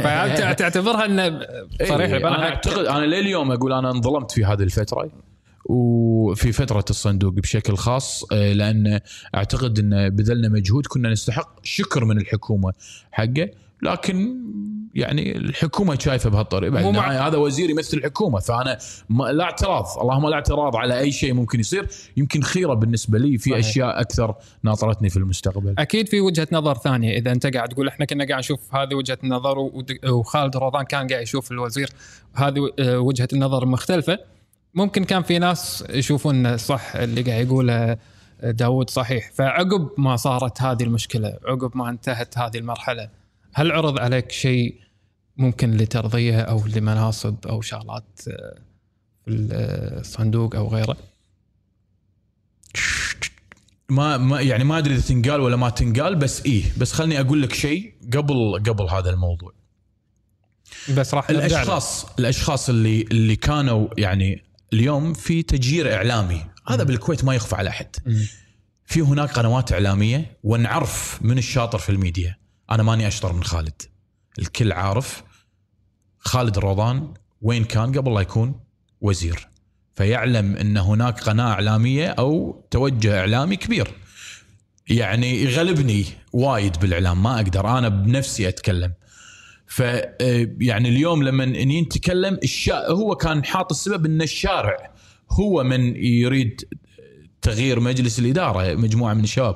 [0.03, 1.39] فهل تعتبرها إنه
[1.87, 5.11] صريح؟ إيه، أنا أعتقد أنا لليوم أقول أنا انظلمت في هذه الفترة
[5.65, 8.99] وفي فترة الصندوق بشكل خاص لأن
[9.35, 12.73] أعتقد إن بذلنا مجهود كنا نستحق شكر من الحكومة
[13.11, 13.49] حقه
[13.81, 14.43] لكن
[14.95, 16.71] يعني الحكومة شايفة بهالطريقة.
[16.73, 18.77] مع- النهاية هذا وزير يمثل الحكومة فأنا
[19.09, 21.87] ما لا اعتراض اللهم لا اعتراض على أي شيء ممكن يصير.
[22.17, 23.65] يمكن خيرة بالنسبة لي في صحيح.
[23.65, 25.75] أشياء أكثر ناطرتني في المستقبل.
[25.77, 29.17] أكيد في وجهة نظر ثانية إذا أنت قاعد تقول إحنا كنا قاعد نشوف هذه وجهة
[29.23, 29.57] النظر
[30.09, 31.89] وخالد رمضان كان قاعد يشوف الوزير
[32.35, 34.19] هذه آه، وجهة النظر مختلفة.
[34.75, 37.97] ممكن كان في ناس يشوفون صح اللي قاعد يقوله
[38.43, 39.31] داود صحيح.
[39.33, 43.09] فعقب ما صارت هذه المشكلة عقب ما انتهت هذه المرحلة
[43.53, 44.75] هل عرض عليك شيء
[45.37, 48.61] ممكن لترضيه أو لمناصب أو شغلات آه،
[49.25, 50.97] في الصندوق أو غيره.
[53.89, 57.41] ما ما يعني ما أدري إذا تنقال ولا ما تنقال بس إيه بس خلني أقول
[57.41, 59.53] لك شيء قبل قبل هذا الموضوع.
[60.97, 61.29] بس راح.
[61.29, 64.43] الأشخاص الأشخاص اللي اللي كانوا يعني
[64.73, 66.45] اليوم في تجير إعلامي.
[66.67, 67.95] هذا بالكويت ما يخفى على أحد.
[68.85, 72.37] في هناك قنوات إعلامية ونعرف من الشاطر في الميديا.
[72.71, 73.81] أنا ماني أشطر من خالد.
[74.39, 75.23] الكل عارف
[76.19, 78.59] خالد الروضان وين كان قبل لا يكون
[79.01, 79.47] وزير.
[79.95, 83.93] فيعلم إن هناك قناة إعلامية أو توجه إعلامي كبير.
[84.89, 88.93] يعني يغلبني وايد بالإعلام ما أقدر أنا بنفسي أتكلم.
[89.67, 89.79] ف
[90.59, 92.87] يعني اليوم لما إني نتكلم الشا...
[92.87, 94.91] هو كان حاط السبب إن الشارع
[95.31, 96.61] هو من يريد
[97.41, 99.55] تغيير مجلس الإدارة مجموعة من الشباب.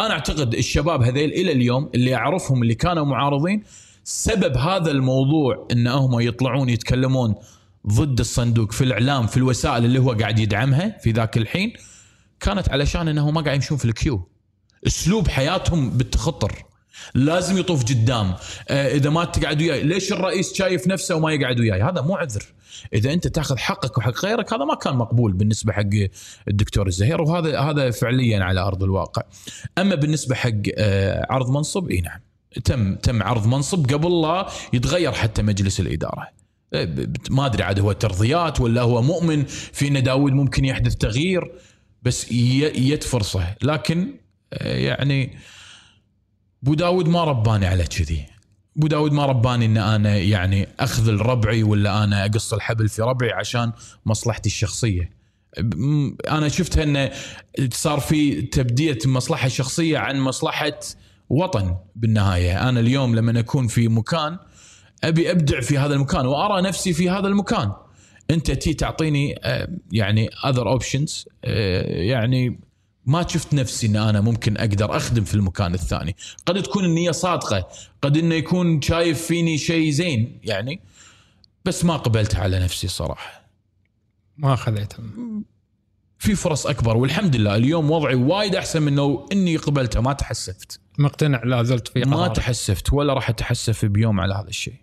[0.00, 3.62] أنا أعتقد الشباب هذيل إلى اليوم اللي أعرفهم اللي كانوا معارضين
[4.08, 7.34] سبب هذا الموضوع ان هم يطلعون يتكلمون
[7.86, 11.72] ضد الصندوق في الإعلام في الوسائل اللي هو قاعد يدعمها في ذاك الحين
[12.40, 14.28] كانت علشان إنهم ما قاعد يمشون في الكيو.
[14.86, 16.64] أسلوب حياتهم بالتخطر.
[17.14, 18.34] لازم يطوف قدام.
[18.68, 22.44] آه إذا ما تقعد وياي ليش الرئيس شايف نفسه وما يقعد وياي؟ هذا مو عذر.
[22.92, 26.08] إذا أنت تاخذ حقك وحق غيرك هذا ما كان مقبول بالنسبة حق
[26.48, 29.22] الدكتور الزهير وهذا هذا فعليا على أرض الواقع.
[29.78, 32.20] أما بالنسبة حق آه عرض منصب إي نعم.
[32.64, 36.28] تم تم عرض منصب قبل لا يتغير حتى مجلس الإدارة.
[36.72, 41.52] ب- ما أدري عاد هو ترضيات ولا هو مؤمن في إن داود ممكن يحدث تغيير
[42.02, 44.08] بس ي- يت فرصه لكن
[44.52, 45.36] آه، يعني
[46.62, 48.26] بو داود ما رباني على كذي.
[48.76, 53.32] بو داود ما رباني إن أنا يعني اخذل ربعي ولا أنا أقص الحبل في ربعي
[53.32, 53.72] عشان
[54.06, 55.10] مصلحتي الشخصية.
[56.30, 57.10] أنا شفتها انه
[57.72, 60.78] صار في تبدية المصلحه الشخصيه عن مصلحة
[61.28, 62.68] وطن بالنهاية.
[62.68, 64.38] أنا اليوم لما اكون في مكان
[65.04, 67.72] أبي أبدع في هذا المكان وأرى نفسي في هذا المكان.
[68.30, 72.60] أنت تبي تعطيني آه، يعني other options يعني
[73.06, 76.16] ما شفت نفسي إن أنا ممكن أقدر أخدم في المكان الثاني.
[76.46, 77.68] قد تكون النية صادقة
[78.02, 80.80] قد إنه يكون شايف فيني شيء زين يعني
[81.64, 83.46] بس ما قبلتها على نفسي صراحة.
[84.38, 85.00] ما خذيتها
[86.18, 90.80] في فرص أكبر والحمد لله اليوم وضعي وايد أحسن من لو إني قبلتها ما تحسفت.
[91.00, 92.36] مقتنع لا زلت في ما قرارك.
[92.36, 94.74] تحسفت ولا راح أتحسف بيوم على هذا الشيء.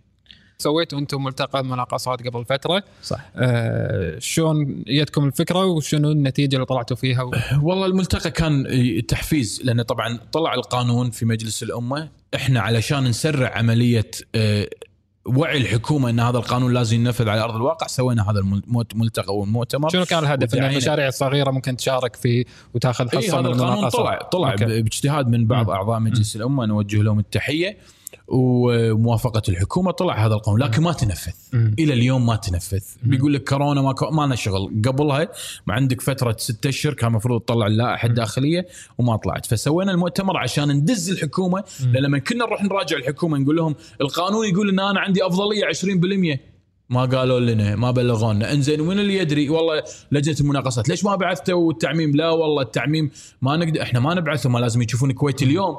[0.57, 2.83] سويتوا أنتم ملتقى مناقصات قبل فترة.
[3.03, 3.31] صح.
[3.35, 7.31] آه شلون جتكم الفكرة وشنو النتيجة اللي طلعتوا فيها؟ و...
[7.61, 8.65] والله الملتقى كان
[9.07, 14.69] تحفيز لأن طبعا طلع القانون في مجلس الأمة إحنا علشان نسرع عملية آه،
[15.25, 18.39] وعي الحكومة إن هذا القانون لازم ينفذ على أرض الواقع سوينا هذا
[18.93, 20.63] الملتقى والمؤتمر شنو كان الهدف؟ ان.
[20.63, 24.55] المشاريع الصغيره ممكن تشارك فيه وتاخذ حصه هذا من القانون طلع طلع.
[24.55, 25.69] باجتهاد من بعض.
[25.69, 27.77] أعضاء مجلس الأمة نوجه لهم التحية
[28.33, 31.31] وموافقة الحكومة طلع هذا القانون لكن ما تنفذ.
[31.53, 32.83] إلى اليوم ما تنفذ.
[33.03, 34.11] بيقول لك كورونا ما كو...
[34.11, 34.81] ما لنا شغل.
[34.85, 35.29] قبلها
[35.67, 38.67] ما عندك فترة ستة أشهر كان المفروض تطلع اللائحة الداخلية
[38.97, 39.45] وما طلعت.
[39.45, 41.63] فسوينا المؤتمر عشان ندز الحكومة.
[41.93, 45.65] لأن لما كنا نروح نراجع الحكومة نقول لهم القانون يقول ان أنا عندي أفضلية
[46.35, 46.39] 20%
[46.89, 48.53] ما قالوا لنا ما بلغونا.
[48.53, 50.89] إنزين ومن اللي يدري؟ والله لجنة المناقصات.
[50.89, 55.09] ليش ما بعثتوا التعميم؟ لا والله التعميم ما نقدر إحنا ما نبعثه ما لازم يشوفون
[55.09, 55.77] الكويت اليوم.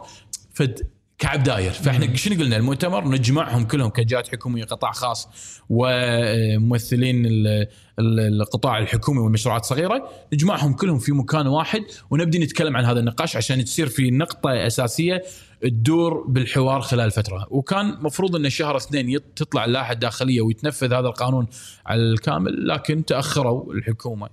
[0.55, 0.89] فد
[1.25, 1.71] كعب داير.
[1.73, 5.29] فإحنا شنو قلنا؟ المؤتمر نجمعهم كلهم كجهات حكومية قطاع خاص
[5.71, 7.67] وممثلين ال-
[7.99, 13.37] ال- القطاع الحكومي والمشروعات الصغيرة نجمعهم كلهم في مكان واحد ونبدي نتكلم عن هذا النقاش
[13.37, 15.23] عشان تصير في نقطة أساسية
[15.63, 17.47] تدور بالحوار خلال فترة.
[17.51, 21.47] وكان مفروض إن شهر اثنين تطلع اللائحة الداخلية ويتنفذ هذا القانون
[21.87, 24.29] على الكامل لكن تأخروا الحكومة.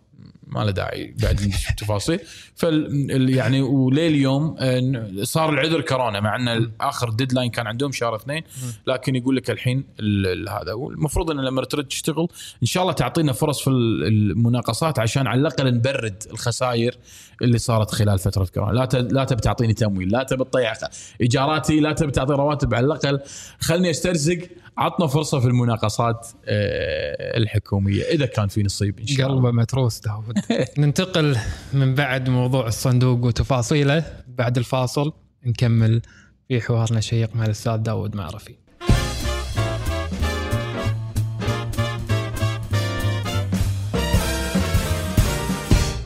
[0.51, 2.19] ما له داعي بعد التفاصيل.
[2.55, 8.43] فال يعني ولليوم آه، صار العذر كورونا مع إن آخر ديدلاين كان عندهم شهر اثنين
[8.87, 10.73] لكن يقول لك الحين ال- ال- هذا.
[10.73, 12.27] والمفروض إن لما ترد تشتغل
[12.61, 16.95] إن شاء الله تعطينا فرص في ال- المناقصات عشان على الأقل نبرد الخسائر
[17.41, 18.71] اللي صارت خلال فترة كورونا.
[18.71, 20.73] لا لا تبي تعطيني تمويل لا تبي تطيع
[21.21, 23.19] إيجاراتي لا تبي تعطي رواتب على الأقل
[23.59, 24.37] خلني أسترزق
[24.77, 29.35] عطنا فرصة في المناقصات آه، الحكومية إذا كان في نصيب إن شاء الله.
[29.37, 30.39] قلبه متروس داود.
[30.77, 31.37] ننتقل
[31.73, 35.13] من بعد موضوع الصندوق وتفاصيله بعد الفاصل
[35.45, 36.01] نكمل
[36.47, 38.55] في حوارنا الشيق مع الأستاذ داود معرفي.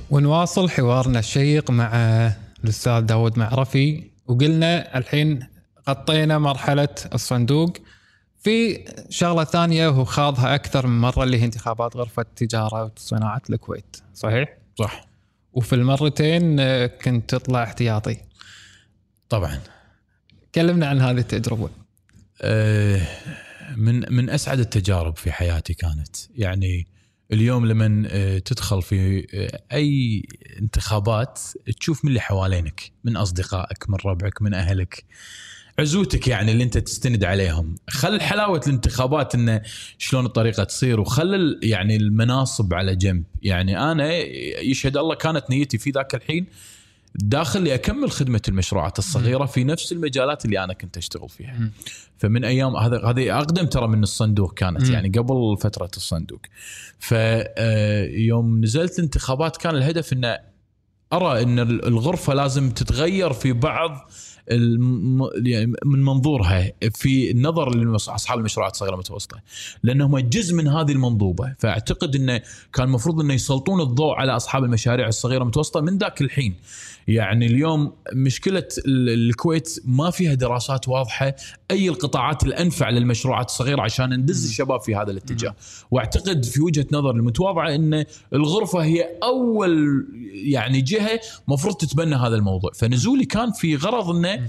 [0.10, 1.91] ونواصل حوارنا الشيق مع
[2.63, 5.47] الأستاذ داود معرفي وقلنا الحين
[5.89, 7.78] غطينا مرحلة الصندوق.
[8.45, 13.97] في شغلة ثانية هو خاضها أكثر من مرة اللي هي انتخابات غرفة التجاره وصناعه الكويت.
[14.13, 15.08] صحيح؟ صح.
[15.53, 18.17] وفي المرتين آه، كنت تطلع احتياطي.
[19.29, 19.60] طبعا.
[20.55, 21.69] كلمنا عن هذه التجربة.
[22.41, 23.01] آه،
[23.75, 26.15] من من أسعد التجارب في حياتي كانت.
[26.36, 26.88] يعني
[27.31, 29.27] اليوم لما آه، تدخل في
[29.71, 30.23] أي
[30.60, 31.39] انتخابات
[31.79, 35.05] تشوف من اللي حوالينك من أصدقائك من ربعك من أهلك.
[35.79, 39.61] عزوتك يعني اللي انت تستند عليهم خل حلاوة الانتخابات انه
[39.97, 44.13] شلون الطريقة تصير وخل يعني المناصب على جنب يعني أنا
[44.61, 46.45] يشهد الله كانت نيتي في ذاك الحين
[47.15, 51.69] داخل لاكمل خدمة المشروعات الصغيرة في نفس المجالات اللي أنا كنت أشتغل فيها.
[52.17, 54.89] فمن أيام هذا هذه أقدم ترى من الصندوق كانت.
[54.89, 56.41] يعني قبل فترة الصندوق
[56.99, 60.38] فيوم نزلت الانتخابات كان الهدف إن
[61.13, 64.09] أرى إن الغرفة لازم تتغير في بعض
[64.51, 65.29] الم...
[65.45, 69.38] يعني من منظورها في النظر لأصحاب المشروعات الصغيرة والمتوسطة.
[69.84, 71.55] لأنهم جزء من هذه المنظومة.
[71.60, 72.41] فأعتقد إنه
[72.73, 76.55] كان المفروض إنه يسلطون الضوء على أصحاب المشاريع الصغيرة والمتوسطة من ذاك الحين.
[77.08, 81.36] يعني اليوم مشكلة ال- الكويت ما فيها دراسات واضحة.
[81.71, 85.56] أي القطاعات الأنفع للمشروعات الصغيرة عشان ندز الشباب في هذا الاتجاه.
[85.91, 92.71] واعتقد في وجهة نظر المتواضعة إن الغرفة هي أول يعني جهة مفروض تتبنى هذا الموضوع.
[92.71, 94.47] فنزولي كان في غرض إنه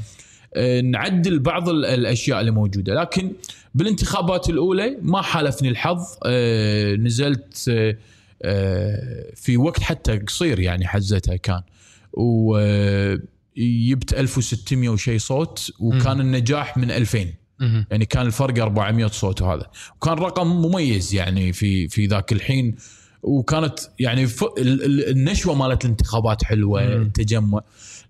[0.55, 2.95] آه، نعدل بعض ال- الأشياء اللي موجودة.
[2.95, 3.33] لكن
[3.75, 6.01] بالانتخابات الأولى ما حالفني الحظ.
[6.27, 7.65] آه، نزلت
[8.43, 11.63] آه، في وقت حتى قصير يعني حزتها كان.
[13.59, 17.27] وجبت 1600 وشي صوت وكان النجاح من 2000
[17.61, 17.87] مهم.
[17.91, 19.71] يعني كان الفرق 400 صوت وهذا.
[19.97, 22.77] وكان رقم مميز يعني في في ذاك الحين.
[23.23, 24.45] وكانت يعني ف...
[24.59, 26.85] النشوة مالت الانتخابات حلوة.
[26.85, 27.61] التجمع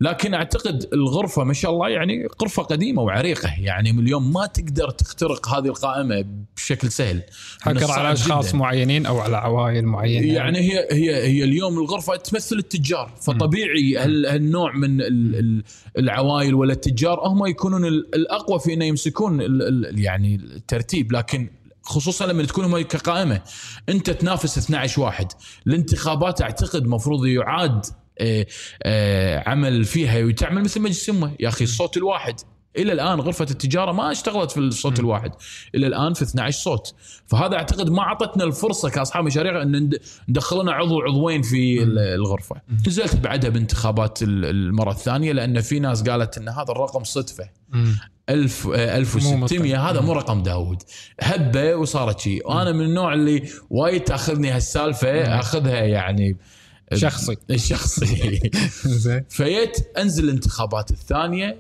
[0.01, 3.51] لكن أعتقد الغرفة ما شاء الله يعني غرفة قديمة وعريقة.
[3.61, 6.25] يعني من اليوم ما تقدر تخترق هذه القائمة
[6.57, 7.23] بشكل سهل.
[7.61, 8.55] حكر على أشخاص.
[8.55, 10.33] معينين أو على عوائل معينة.
[10.35, 13.13] يعني هي هي هي اليوم الغرفة تمثل التجار.
[13.23, 15.63] فطبيعي هال- هالنوع من ال- ال-
[15.99, 19.41] العوائل ولا التجار هم يكونون ال- الأقوى في إنه يمسكون
[19.99, 21.13] يعني الترتيب.
[21.13, 21.51] لكن
[21.83, 23.41] خصوصا لما تكون هم كقائمه
[23.89, 25.27] أنت تنافس 12 واحد.
[25.67, 27.87] الانتخابات أعتقد مفروض يعاد
[29.47, 32.35] عمل فيها وتعمل مثل مجلس امه يا أخي الصوت الواحد.
[32.77, 35.33] إلى الآن غرفة التجارة ما اشتغلت في الصوت الواحد.
[35.75, 36.95] إلى الآن في 12 صوت.
[37.27, 39.99] فهذا أعتقد ما أعطتنا الفرصة كأصحاب مشاريع إن ند-
[40.29, 42.57] ندخل لنا عضو عضوين في ال- الغرفة.
[42.87, 47.49] نزلت بعدها بانتخابات ال- المرة الثانية لأن في ناس قالت إن هذا الرقم صدفة.
[47.69, 47.97] مم.
[48.29, 50.83] 1000 آه، 1600 هذا مو رقم داود
[51.21, 52.49] هبة وصارت شيء.
[52.51, 56.37] وأنا من النوع اللي وايد تأخذني هالسالفة أخذها يعني
[56.95, 57.37] شخصي.
[57.57, 58.41] شخصي
[58.85, 61.57] زين فيت انزل الانتخابات الثانية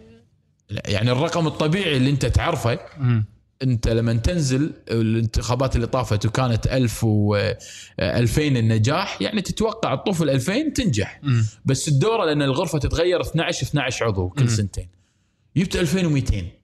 [0.70, 2.78] يعني الرقم الطبيعي اللي انت تعرفه.
[3.62, 7.36] انت لما تنزل الانتخابات اللي طافت وكانت 1000 و
[8.00, 11.20] 2000 النجاح يعني تتوقع تطوف ال 2000 تنجح.
[11.64, 14.50] بس الدورة لأن الغرفة تتغير 12 12 عضو كل.
[14.50, 14.88] سنتين
[15.56, 16.55] جبت 2200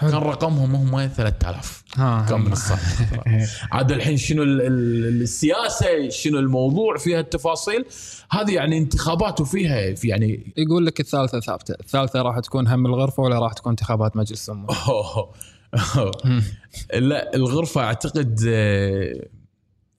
[0.00, 0.30] كان حلو.
[0.30, 2.52] رقمهم هم 3000 ها كان من
[3.72, 7.84] عاد الحين شنو ال- ال- السياسة؟ شنو الموضوع فيها؟ التفاصيل.
[8.30, 13.22] هذه يعني انتخابات وفيها في يعني يقول لك الثالثة ثابتة، الثالثة راح تكون هم الغرفة
[13.22, 14.66] ولا راح تكون انتخابات مجلس الأمة؟
[16.94, 19.26] لا الغرفة أعتقد آه،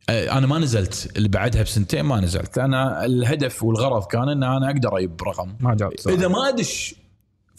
[0.09, 1.11] أنا ما نزلت.
[1.17, 2.57] اللي بعدها بسنتين ما نزلت.
[2.57, 5.55] أنا الهدف والغرض كان إن أنا أقدر أجيب رقم.
[5.59, 6.07] ما جاوبت.
[6.07, 6.95] إذا ما أدش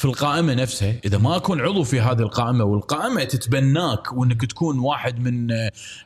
[0.02, 5.20] في القائمة نفسها إذا ما أكون عضو في هذه القائمة والقائمة تتبناك وإنك تكون واحد
[5.20, 5.50] من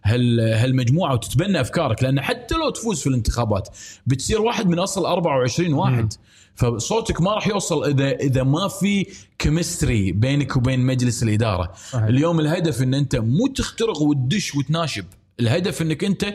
[0.02, 3.68] هال هالمجموعة وتتبنى أفكارك لأن حتى لو تفوز في الانتخابات
[4.06, 6.12] بتصير واحد من أصل 24 واحد.
[6.54, 9.06] فصوتك ما راح يوصل إذا إذا ما في
[9.38, 11.72] كيمستري بينك وبين مجلس الإدارة.
[11.90, 12.04] صحيح.
[12.04, 15.04] اليوم الهدف إن أنت مو تخترق وتدش وتناشب.
[15.40, 16.34] الهدف إنك أنت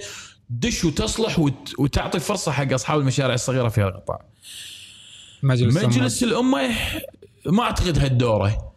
[0.50, 1.80] تدش وتصلح وت...
[1.80, 4.26] وتعطي فرصة حق أصحاب المشاريع الصغيرة في القطاع.
[5.44, 5.98] مجلس الأمة.
[5.98, 6.70] مجلس الأمة
[7.46, 8.74] ما أعتقد هالدورة.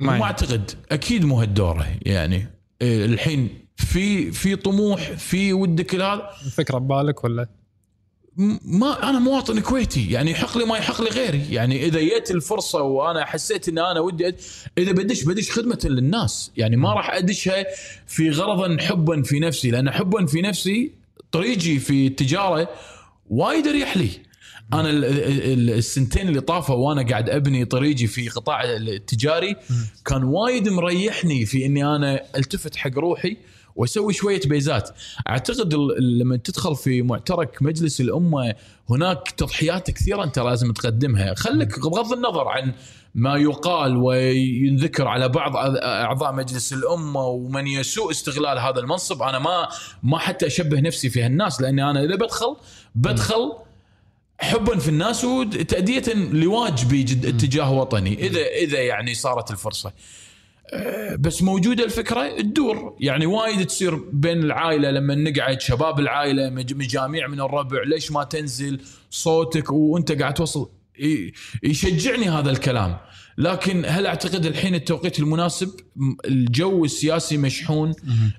[0.00, 0.70] ما ما أعتقد.
[0.92, 2.46] أكيد مو هالدورة يعني.
[2.82, 7.48] إيه، الحين في في طموح في ودك هذا الفكرة ببالك ولا؟
[8.64, 10.10] ما أنا مواطن كويتي.
[10.10, 11.54] يعني يحق لي ما يحق لي غيري.
[11.54, 14.40] يعني إذا جت الفرصة وأنا حسيت إن أنا ودي أد...
[14.78, 16.52] إذا بدش بدش خدمة للناس.
[16.56, 17.64] يعني ما راح أدشها
[18.06, 19.70] في غرضا حبا في نفسي.
[19.70, 20.92] لأن حبا في نفسي
[21.32, 22.68] طريقي في التجارة
[23.30, 24.10] وايد أريح لي.
[24.72, 29.56] أنا ال- ال- السنتين اللي طافوا وأنا قاعد أبني طريقي في قطاع التجاري
[30.04, 33.36] كان وايد مريحني في إني أنا ألتفت حق روحي
[33.76, 34.90] وأسوي شوية بيزات.
[35.28, 38.54] أعتقد لما تدخل في معترك مجلس الأمة
[38.90, 41.34] هناك تضحيات كثيرة أنت لازم تقدمها.
[41.34, 42.72] خليك بغض النظر عن
[43.14, 49.22] ما يقال وينذكر على بعض أعضاء مجلس الأمة ومن يسوء استغلال هذا المنصب.
[49.22, 49.68] أنا ما
[50.02, 52.56] ما حتى أشبه نفسي في هالناس لأني أنا إذا بدخل
[52.94, 53.52] بدخل
[54.40, 58.26] حبا في الناس وتأدية لواجبي جد اتجاه وطني.
[58.26, 59.92] اذا إذا يعني صارت الفرصة.
[60.72, 66.74] أه، بس موجودة الفكرة تدور يعني وايد تصير بين العائلة لما نقعد شباب العائلة مج-
[66.74, 70.68] مجاميع من الربع ليش ما تنزل صوتك وأنت قاعد توصل؟
[71.62, 72.96] يشجعني هذا الكلام.
[73.40, 75.70] لكن هل أعتقد الحين التوقيت المناسب؟
[76.24, 77.94] الجو السياسي مشحون.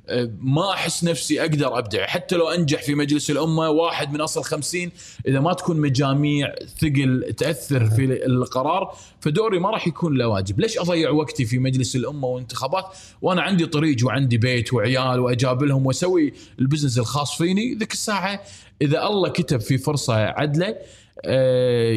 [0.10, 2.08] أه، ما أحس نفسي أقدر أبدع.
[2.08, 4.92] حتى لو أنجح في مجلس الأمة واحد من أصل خمسين
[5.28, 10.60] إذا ما تكون مجاميع ثقل تأثر في القرار فدوري ما راح يكون له واجب.
[10.60, 12.86] ليش أضيع وقتي في مجلس الأمة وانتخابات؟
[13.22, 17.76] وأنا عندي طريق وعندي بيت وعيال وأجابلهم وأسوي البزنس الخاص فيني.
[17.76, 18.42] ذيك الساعة
[18.82, 20.76] إذا الله كتب في فرصة عدلة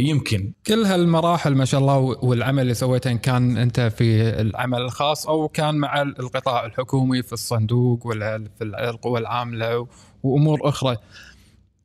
[0.09, 5.27] يمكن كل هالمراحل ما شاء الله والعمل اللي سويته إن كان أنت في العمل الخاص
[5.27, 9.87] أو كان مع القطاع الحكومي في الصندوق ولا في القوى العاملة
[10.23, 10.97] وأمور أخرى.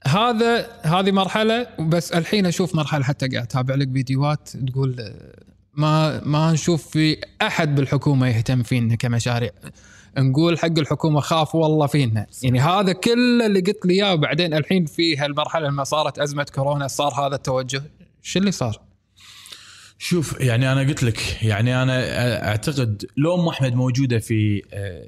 [0.08, 5.14] هذا هذه مرحلة بس الحين أشوف مرحلة حتى قاعد أتابع لك فيديوهات تقول
[5.74, 9.52] ما ما نشوف في أحد بالحكومة يهتم فينا كمشاريع.
[10.18, 12.28] نقول حق الحكومة خاف والله فينا.
[12.44, 16.88] يعني هذا كل اللي قلت لي إياه وبعدين الحين في هالمرحلة لما صارت أزمة كورونا
[16.88, 17.84] صار هذا التوجه.
[18.22, 18.82] شو اللي صار؟
[19.98, 25.06] شوف يعني أنا قلت لك يعني أنا أعتقد لو أم أحمد موجودة في آه،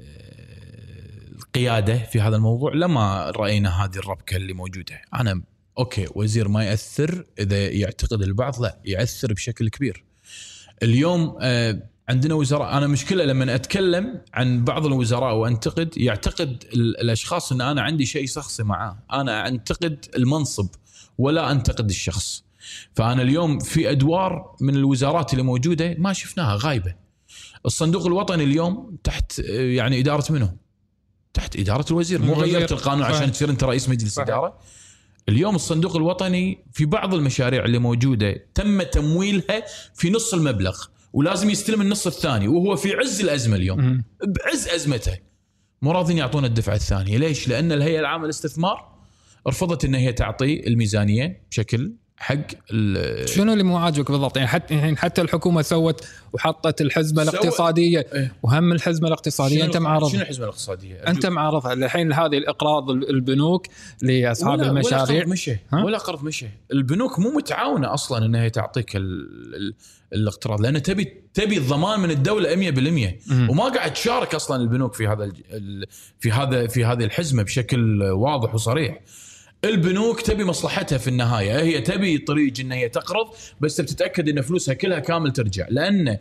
[1.36, 5.00] القيادة في هذا الموضوع لما رأينا هذه الربكة اللي موجودة.
[5.14, 5.42] أنا
[5.78, 10.04] أوكي وزير ما يأثر إذا يعتقد البعض لا يأثر بشكل كبير.
[10.82, 11.82] اليوم آه،
[12.12, 12.76] عندنا وزراء.
[12.78, 18.26] أنا مشكلة لما أتكلم عن بعض الوزراء وأنتقد يعتقد ال- الأشخاص إن أنا عندي شيء
[18.26, 18.98] شخصي معاه.
[19.12, 20.68] أنا أنتقد المنصب
[21.18, 22.44] ولا أنتقد الشخص.
[22.96, 26.94] فأنا اليوم في أدوار من الوزارات اللي موجودة ما شفناها غايبة.
[27.66, 30.52] الصندوق الوطني اليوم تحت يعني إدارة منه؟
[31.34, 32.22] تحت إدارة الوزير.
[32.22, 32.34] مو.
[32.34, 33.16] غيرت القانون صحيح.
[33.16, 34.28] عشان تصير أنت رئيس مجلس صحيح.
[34.28, 34.58] إدارة.
[35.28, 39.62] اليوم الصندوق الوطني في بعض المشاريع اللي موجودة تم تمويلها
[39.94, 40.84] في نص المبلغ.
[41.12, 44.04] ولازم يستلم النص الثاني وهو في عز الأزمة اليوم.
[44.26, 45.18] بعز أزمته
[45.82, 48.92] مو راضين يعطونا الدفعه الثانية ليش؟ لأن الهيئة العامة للاستثمار
[49.48, 52.36] رفضت إن هي تعطي الميزانية بشكل حق
[53.24, 58.32] شنو اللي مو عاجبك بالضبط؟ يعني حتى يعني حتى الحكومة سوت وحطت الحزمه الاقتصادية إيه.
[58.42, 59.56] وهم الحزمه الاقتصادية.
[59.56, 63.66] شنو- أنت شنو معارضها الحزمه الاقتصادية؟ أنت معارضها الحين هذه الإقراض البنوك
[64.02, 65.02] لأصحاب ولا- المشاريع.
[65.04, 65.28] ولا قرض
[65.72, 69.02] ها؟ ولا قرض مشى البنوك مو متعاونة أصلا انها تعطيك ال
[69.54, 69.74] ال
[70.12, 73.50] الاقتراض لأن تبي تبي الضمان من الدولة 100% مم.
[73.50, 75.32] وما قاعد تشارك أصلا البنوك في هذا
[76.20, 78.98] في هذا في هذه الحزمة بشكل واضح وصريح.
[79.64, 81.60] البنوك تبي مصلحتها في النهاية.
[81.60, 83.26] هي تبي طريق إن هي تقرض
[83.60, 85.66] بس بتتأكد إن فلوسها كلها كامل ترجع.
[85.70, 86.18] لأن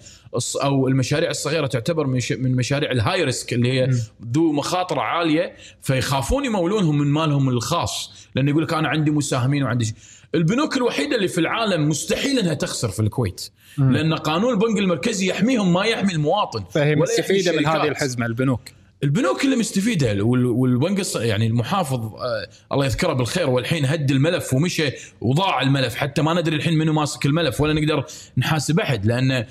[0.63, 3.89] أو المشاريع الصغيرة تعتبر من مشاريع ال high risk اللي هي
[4.33, 8.27] ذو مخاطر عالية فيخافون يمولونهم من مالهم الخاص.
[8.35, 9.95] لأن يقول لك أنا عندي مساهمين وعندي.
[10.35, 13.49] البنوك الوحيدة اللي في العالم مستحيل إنها تخسر في الكويت.
[13.77, 16.63] لأن قانون البنك المركزي يحميهم ما يحمي المواطن.
[16.71, 17.65] فهي مستفيدة من.
[17.65, 18.61] هذه الحزمة البنوك.
[19.03, 24.89] البنوك اللي مستفيدة وال- والبنك يعني المحافظ آه الله يذكره بالخير والحين هد الملف ومشى
[25.21, 28.05] وضاع الملف حتى ما ندري الحين منو ماسك الملف ولا نقدر
[28.37, 29.45] نحاسب أحد لأن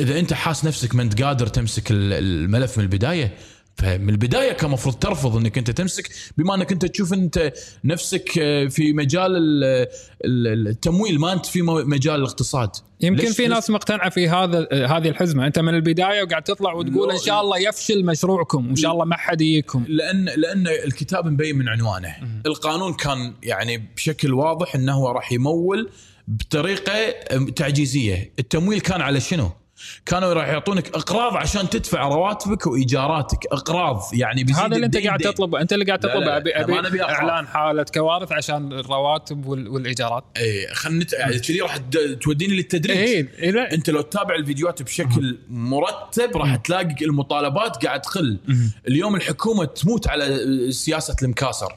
[0.00, 3.32] إذا أنت حاس نفسك ما أنت قادر تمسك ال- الملف من البداية
[3.78, 7.52] فمن البداية كان المفروض ترفض إنك أنت تمسك بما إنك أنت تشوف أنت
[7.84, 9.86] نفسك آه، في مجال ال-
[10.24, 12.70] ال- التمويل ما أنت في مجال الاقتصاد.
[13.00, 15.46] يمكن ليش- في ليش- ناس مقتنعة في هذا هذه الحزمة.
[15.46, 19.16] أنت من البداية وقاعد تطلع وتقول إن شاء الله يفشل مشروعكم وإن شاء الله ما
[19.16, 19.84] حد يجيكم.
[19.88, 22.14] لأن لأن الكتاب مبين من عنوانه.
[22.46, 25.90] القانون كان يعني بشكل واضح إنه راح يمول
[26.28, 26.92] بطريقة
[27.56, 28.32] تعجيزية.
[28.38, 29.50] التمويل كان على شنو؟
[30.06, 35.18] كانوا راح يعطونك اقراض عشان تدفع رواتبك وايجاراتك اقراض يعني بيزيد هذا اللي انت قاعد.
[35.20, 37.02] تطلبه انت اللي قاعد تطلبه ابي أبي.
[37.02, 41.06] إعلان حالة كوارث عشان الرواتب وال- والإيجارات اي خلينا.
[41.12, 41.76] يعني كذي راح
[42.22, 43.74] توديني للتدريج اي إي، لا.
[43.74, 48.38] أنت لو تتابع الفيديوهات بشكل مرتب راح تلاقي المطالبات قاعد تقل
[48.88, 50.38] اليوم الحكومة تموت على
[50.72, 51.74] سياسة المكاسر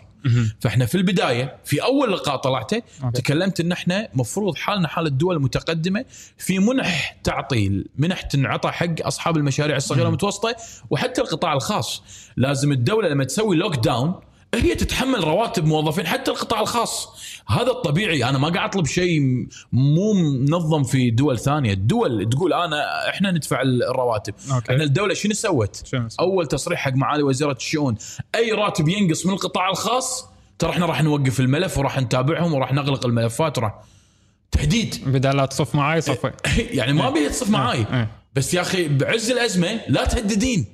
[0.60, 2.82] فاحنا في البداية في أول لقاء طلعته.
[3.14, 6.06] تكلمت إن إحنا مفروض حالنا حال الدول المتقدمة
[6.38, 10.56] في منح تعطي منح تنعطى حق أصحاب المشاريع الصغيرة والمتوسطه
[10.90, 12.04] وحتى القطاع الخاص.
[12.38, 14.16] لازم الدولة لما تسوي lockdown
[14.56, 17.10] هي تتحمل رواتب موظفين حتى القطاع الخاص.
[17.48, 18.24] هذا الطبيعي.
[18.30, 19.20] أنا ما قاعد أطلب شيء
[19.72, 21.74] مو منظم في دول ثانية.
[21.74, 24.34] الدول تقول أنا إحنا ندفع ال- الرواتب.
[24.54, 24.72] okay.
[24.72, 25.82] إحنا الدولة شنو سوت؟
[26.20, 27.96] أول تصريح حق معالي وزيره الشؤون
[28.36, 30.26] أي راتب ينقص من القطاع الخاص
[30.60, 33.82] ترى إحنا راح نوقف الملف وراح نتابعهم وراح نغلق الملفات وراح
[34.52, 34.96] تهديد.
[35.06, 36.32] بدل لا تصف معي صفي.
[36.78, 37.86] يعني ما بيه تصف معاي.
[37.94, 38.08] إيه.
[38.36, 40.66] بس يا أخي بعز الأزمة لا تهددين.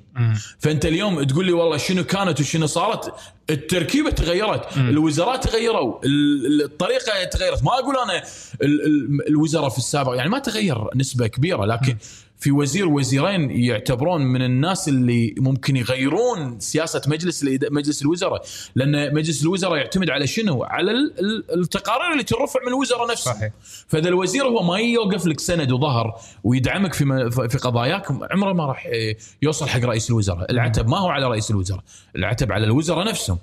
[0.59, 3.13] فانت اليوم تقول لي والله شنو كانت وشنو صارت؟
[3.49, 7.63] التركيبة تغيرت الوزارات تغيروا ال- الطريقة تغيرت.
[7.63, 8.23] ما أقول أنا
[8.61, 11.97] ال- ال- الوزراء في السابق يعني ما تغير نسبة كبيرة لكن
[12.39, 18.41] في وزير وزيرين يعتبرون من الناس اللي ممكن يغيرون سياسة مجلس مجلس الوزراء
[18.75, 23.33] لأن مجلس الوزراء يعتمد على شنو؟ على ال- ال- التقارير اللي ترفع من الوزراء نفسهم
[23.33, 23.51] صحيح.
[23.87, 28.85] فإذا الوزير هو ما يوقف لك سند وظهر ويدعمك في في قضاياك عمره ما راح
[28.85, 31.83] إيه، يوصل حق رئيس الوزراء، العتب ما هو على رئيس الوزراء،
[32.15, 33.37] العتب على الوزراء نفسهم.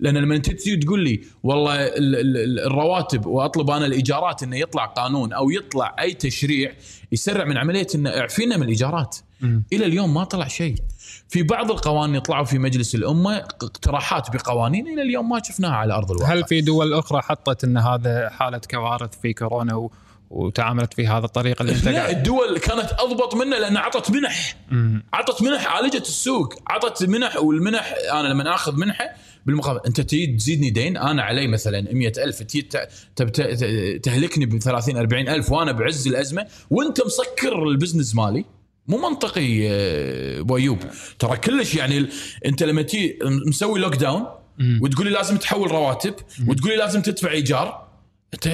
[0.00, 4.84] لأن لما أنت تجي تقول لي والله ال- ال- الرواتب وأطلب أنا الإيجارات إنه يطلع
[4.86, 6.72] قانون أو يطلع أي تشريع
[7.12, 9.16] يسرع من عملية إنه اعفينا من الإيجارات.
[9.72, 10.74] إلى اليوم ما طلع شيء.
[11.28, 16.10] في بعض القوانين يطلعوا في مجلس الأمة اقتراحات بقوانين إلى اليوم ما شفناها على أرض
[16.10, 16.32] الواقع.
[16.32, 19.92] هل في دول أخرى حطت إن هذا حالة كوارث في كورونا و...
[20.30, 24.56] وتعاملت في هذا الطريقة اللي انت لا قاعد الدول كانت أضبط منه لأن عطت منح
[25.12, 29.04] عطت منح عالجت السوق عطت منح والمنح أنا لما آخذ منحه
[29.46, 32.62] بالمقابل أنت تجي تزيدني دين أنا علي مثلا 100000 تجي
[33.98, 38.44] تهلكني ب 30 40 ألف وأنا بعز الأزمة وأنت مسكر ال business مالي.
[38.88, 40.78] مو منطقي آه، أبو أيوب.
[41.18, 42.06] ترى كلش يعني
[42.46, 44.26] أنت لما تجي مسوي lockdown
[44.80, 46.14] وتقول لي لازم تحول رواتب
[46.48, 47.88] وتقول لي لازم تدفع إيجار
[48.34, 48.46] أنت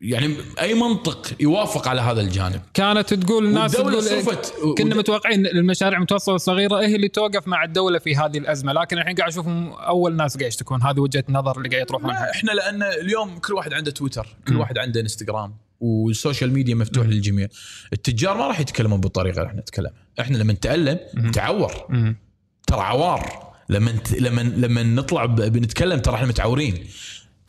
[0.00, 2.60] يعني أي منطق يوافق على هذا الجانب.
[2.74, 7.98] كانت تقول الناس تقول صرفت- كنا متوقعين المشاريع المتوسطه والصغيره هي اللي توقف مع الدولة
[7.98, 8.72] في هذه الأزمة.
[8.72, 10.82] لكن الحين قاعد اشوفهم أول ناس قاعد يشتكون.
[10.82, 14.78] هذه وجهة نظر اللي قاعد يطرحونها إحنا لأن اليوم كل واحد عنده تويتر كل واحد
[14.78, 17.48] عنده إنستغرام وال social media مفتوح للجميع.
[17.92, 19.90] التجار ما راح يتكلمون بالطريقة اللي إحنا نتكلم.
[20.20, 20.98] إحنا لما نتألم
[21.32, 21.72] تعور.
[22.66, 23.46] ترى عوار.
[23.68, 23.94] لما.
[24.20, 25.26] لما لما نطلع.
[25.26, 26.86] بنتكلم ترى إحنا متعورين.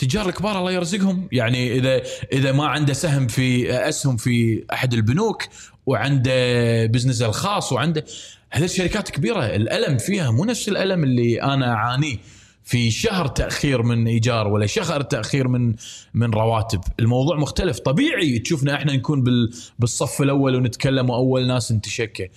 [0.01, 1.27] التجار الكبار الله يرزقهم.
[1.31, 2.01] يعني إذا
[2.33, 5.43] إذا ما عنده سهم في أسهم في أحد البنوك
[5.85, 8.05] وعنده business الخاص وعنده
[8.51, 9.45] هذه الشركات كبيرة.
[9.45, 12.17] الألم فيها مو نفس الألم اللي أنا أعانيه
[12.63, 15.75] في شهر تأخير من إيجار ولا شهر تأخير من
[16.13, 16.81] من رواتب.
[16.99, 17.79] الموضوع مختلف.
[17.79, 22.29] طبيعي تشوفنا إحنا نكون بال بالصف الأول ونتكلم وأول ناس نتشكى.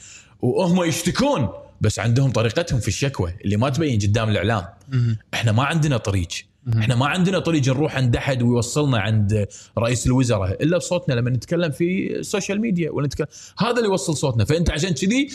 [0.43, 1.49] وهم يشتكون
[1.81, 4.65] بس عندهم طريقتهم في الشكوى اللي ما تبين قدام الإعلام.
[5.35, 6.29] إحنا ما عندنا طريق.
[6.79, 9.47] إحنا ما عندنا طريق نروح عند أحد ويوصلنا عند
[9.79, 13.27] رئيس الوزراء إلا بصوتنا لما نتكلم في السوشيال ميديا ولا نتكلم
[13.59, 14.45] هذا اللي يوصل صوتنا.
[14.45, 15.29] فأنت عشان كذي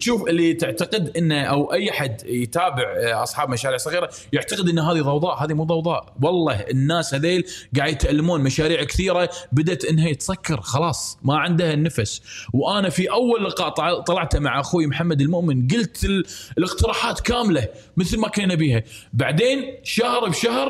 [0.00, 2.82] تشوف اللي تعتقد إنه أو أي أحد يتابع
[3.22, 6.14] أصحاب مشاريع صغيرة يعتقد إن هذه ضوضاء هذه مو ضوضاء.
[6.22, 7.44] والله الناس هذيل
[7.76, 10.60] قاعد يتألمون مشاريع كثيرة بدأت إنها تسكر.
[10.60, 12.22] خلاص ما عندها النفس.
[12.52, 16.24] وأنا في أول لقاء طلع- طلعته مع أخوي محمد المؤمن قلت ال-
[16.58, 18.82] الاقتراحات كاملة مثل ما كنا نبيها.
[19.12, 20.67] بعدين شهر بشهر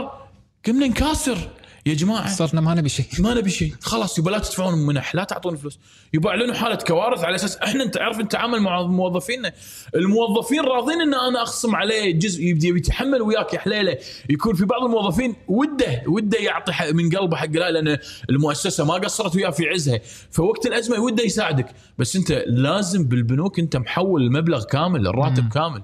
[0.68, 1.38] قمنا نكاسر.
[1.86, 3.06] يا جماعة صرنا ما نبي شيء.
[3.18, 3.74] ما نبي شيء.
[3.80, 5.78] خلاص يبا لا تدفعون منح لا تعطون فلوس.
[6.14, 9.52] يبا اعلنوا حالة كوارث على أساس إحنا أنت عارف نتعامل مع موظفينا
[9.94, 13.98] الموظفين راضين إن أنا أخصم عليه جزء يبدي يتحمل وياك يا حليلة.
[14.30, 17.98] يكون في بعض الموظفين وده وده يعطي من قلبه حق لا لأن
[18.30, 20.00] المؤسسة ما قصرت وياه في عزها.
[20.30, 21.66] فوقت الأزمة وده يساعدك.
[21.98, 25.82] بس أنت لازم بالبنوك أنت محول المبلغ كامل الراتب كامل.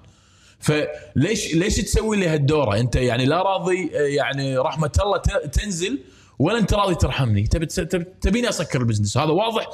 [0.64, 5.18] فليش ليش تسوي لي هالدوره أنت يعني لا راضي يعني رحمة الله
[5.52, 5.98] تنزل
[6.38, 9.16] ولا أنت راضي ترحمني؟ تبي تبي- تبيني أسكر البزنس.
[9.16, 9.70] هذا واضح.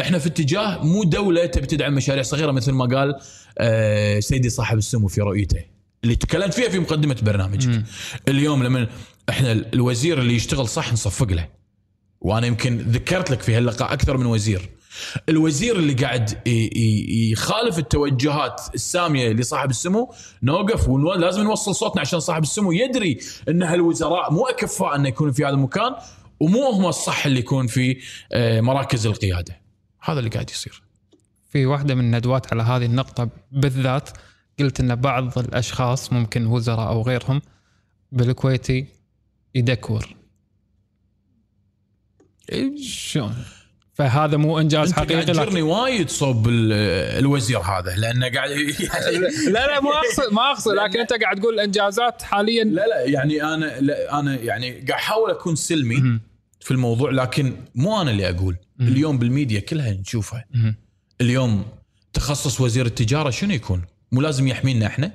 [0.00, 3.14] إحنا في اتجاه مو دولة تبي تدعم مشاريع صغيرة مثل ما قال
[3.58, 5.60] آه، سيدي صاحب السمو في رؤيته.
[6.04, 7.82] اللي تكلمت فيها في مقدمة برنامجك.
[8.28, 8.86] اليوم لما
[9.28, 11.48] إحنا الوزير اللي يشتغل صح نصفق له.
[12.20, 14.68] وأنا يمكن ذكرت لك في هاللقاء أكثر من وزير.
[15.28, 16.48] الوزير اللي قاعد
[17.32, 23.18] يخالف التوجهات السامية لصاحب السمو نوقف ولازم نوصل صوتنا عشان صاحب السمو يدري
[23.48, 25.94] إن هالوزراء مو أكفاء إنه يكونوا في هذا المكان
[26.40, 27.96] ومو هم الصح اللي يكون في
[28.32, 29.60] آه، مراكز القيادة.
[30.00, 30.82] هذا اللي قاعد يصير.
[31.48, 34.10] في واحدة من الندوات على هذه النقطة بالذات
[34.58, 37.42] قلت إن بعض الأشخاص ممكن وزراء أو غيرهم
[38.12, 38.86] بالكويتي
[39.54, 40.16] يدكور.
[42.82, 43.34] شلون؟
[43.98, 46.72] فهذا مو إنجاز حقيقي لكن وايد صوب ال-
[47.18, 49.18] الوزير هذا لأنه قاعد يعني
[49.54, 53.42] لا لا ما اقصد ما أقصد لكن أنت قاعد تقول الانجازات حاليا لا لا يعني
[53.42, 56.18] أنا لا أنا يعني قاعد أحاول أكون سلمي
[56.60, 60.44] في الموضوع لكن مو أنا اللي أقول اليوم بالميديا كلها نشوفها.
[61.20, 61.64] اليوم
[62.12, 63.82] تخصص وزير التجارة شنو يكون؟
[64.12, 65.12] مو لازم يحمينا إحنا؟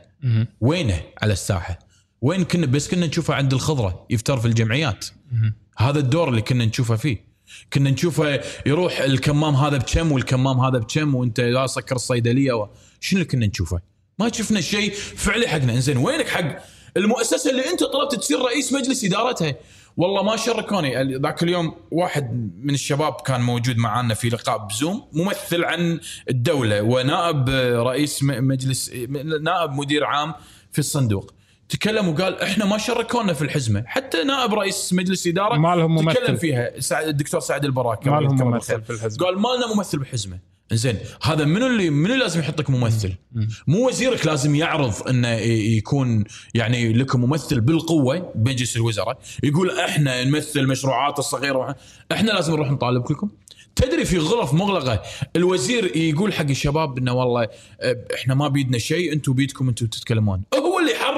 [0.61, 1.79] وينه على الساحة؟
[2.21, 5.05] وين كنا بس كنا نشوفه عند الخضرة يفتر في الجمعيات.
[5.77, 7.32] هذا الدور اللي كنا نشوفه فيه
[7.73, 12.69] كنا نشوفه يروح الكمام هذا بكم والكمام هذا بكم وانت لا سكر الصيدلية و...
[12.99, 13.79] شنو اللي كنا نشوفه؟
[14.19, 14.93] ما شفنا شيء.
[14.93, 15.73] فعلي حقنا.
[15.73, 16.57] إنزين وينك حق
[16.97, 19.55] المؤسسة اللي انت طلبت تصير رئيس مجلس إدارتها؟
[19.97, 21.17] والله ما شركوني.
[21.17, 25.99] ذاك اليوم واحد من الشباب كان موجود معنا في لقاء بزوم ممثل عن
[26.29, 27.49] الدولة ونائب
[27.87, 28.91] رئيس مجلس
[29.41, 30.33] نائب مدير عام
[30.71, 31.33] في الصندوق.
[31.69, 33.83] تكلم وقال إحنا ما شركونا في الحزمة.
[33.85, 36.15] حتى نائب رئيس مجلس إدارة ما لهم ممثل.
[36.15, 36.79] تكلم فيها.
[36.79, 38.81] سعد الدكتور سعد البراك ما لهم ممثل.
[38.81, 39.23] في الحزب.
[39.23, 40.39] قال ما لنا ممثل بالحزمه
[40.71, 43.13] زين هذا منو اللي منو لازم يحطك ممثل؟
[43.67, 45.29] مو وزيرك لازم يعرض إنه
[45.77, 49.19] يكون يعني لكم ممثل بالقوة بمجلس الوزراء.
[49.43, 51.75] يقول إحنا نمثل المشروعات الصغيرة.
[52.11, 53.29] إحنا لازم نروح نطالب لكم
[53.75, 55.01] تدري في غرف مغلقة
[55.35, 57.47] الوزير يقول حق الشباب إنه والله
[58.15, 60.72] إحنا ما بيدنا شيء أنتم بيدكم أنتم تتكلمون هو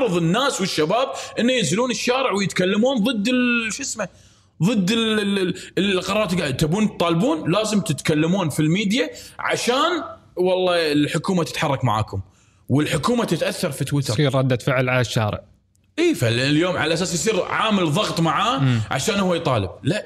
[0.05, 1.07] يحرض الناس والشباب
[1.39, 3.29] إنه ينزلون الشارع ويتكلمون ضد
[3.71, 4.07] شو اسمه
[4.63, 5.39] ضد ال- ال-
[5.77, 10.03] ال- القرارات قاعد تبون تطالبون لازم تتكلمون في الميديا عشان
[10.35, 12.21] والله الحكومة تتحرك معاكم
[12.69, 14.13] والحكومة تتأثر في تويتر.
[14.13, 15.41] تصير ردة فعل على الشارع.
[15.99, 19.69] اي فاليوم على أساس يصير عامل ضغط معاه عشان هو يطالب.
[19.83, 20.05] لا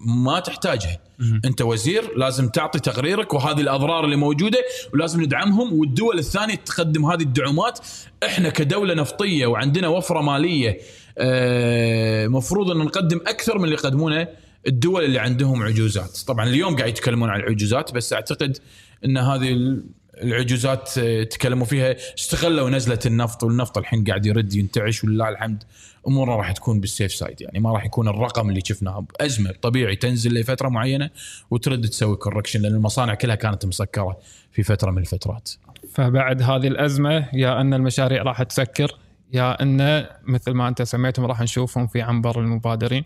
[0.00, 0.98] ما تحتاجها
[1.44, 4.58] أنت وزير لازم تعطي تقريرك وهذه الأضرار اللي موجودة
[4.94, 7.78] ولازم ندعمهم والدول الثانية تقدم هذه الدعومات.
[8.24, 10.78] إحنا كدولة نفطية وعندنا وفرة مالية
[11.18, 14.28] آه، مفروض أن نقدم أكثر من اللي يقدمونه
[14.66, 16.18] الدول اللي عندهم عجوزات.
[16.26, 18.58] طبعا اليوم قاعد يتكلمون عن العجوزات بس أعتقد
[19.04, 19.76] أن هذه
[20.22, 21.96] العجوزات آه، تكلموا فيها.
[22.18, 25.64] استغلوا نزلة النفط والنفط الحين قاعد يرد ينتعش ولله الحمد
[26.08, 29.52] امورنا راح تكون بال safe side يعني ما راح يكون الرقم اللي شفناه أزمة.
[29.62, 31.10] طبيعي تنزل لفترة معينة
[31.50, 34.18] وترد تسوي correction لأن المصانع كلها كانت مسكرة
[34.52, 35.50] في فترة من الفترات.
[35.92, 38.98] فبعد هذه الأزمة يا أن المشاريع راح تسكر
[39.32, 43.04] يا أن مثل ما أنت سميتهم راح نشوفهم في عنبر المبادرين.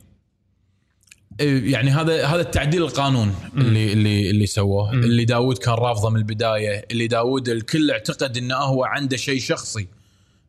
[1.41, 4.93] يعني هذا هذا التعديل القانون اللي اللي اللي سووه.
[4.93, 6.85] اللي داود كان رافضه من البداية.
[6.91, 9.87] اللي داود الكل اعتقد انه هو عنده شيء شخصي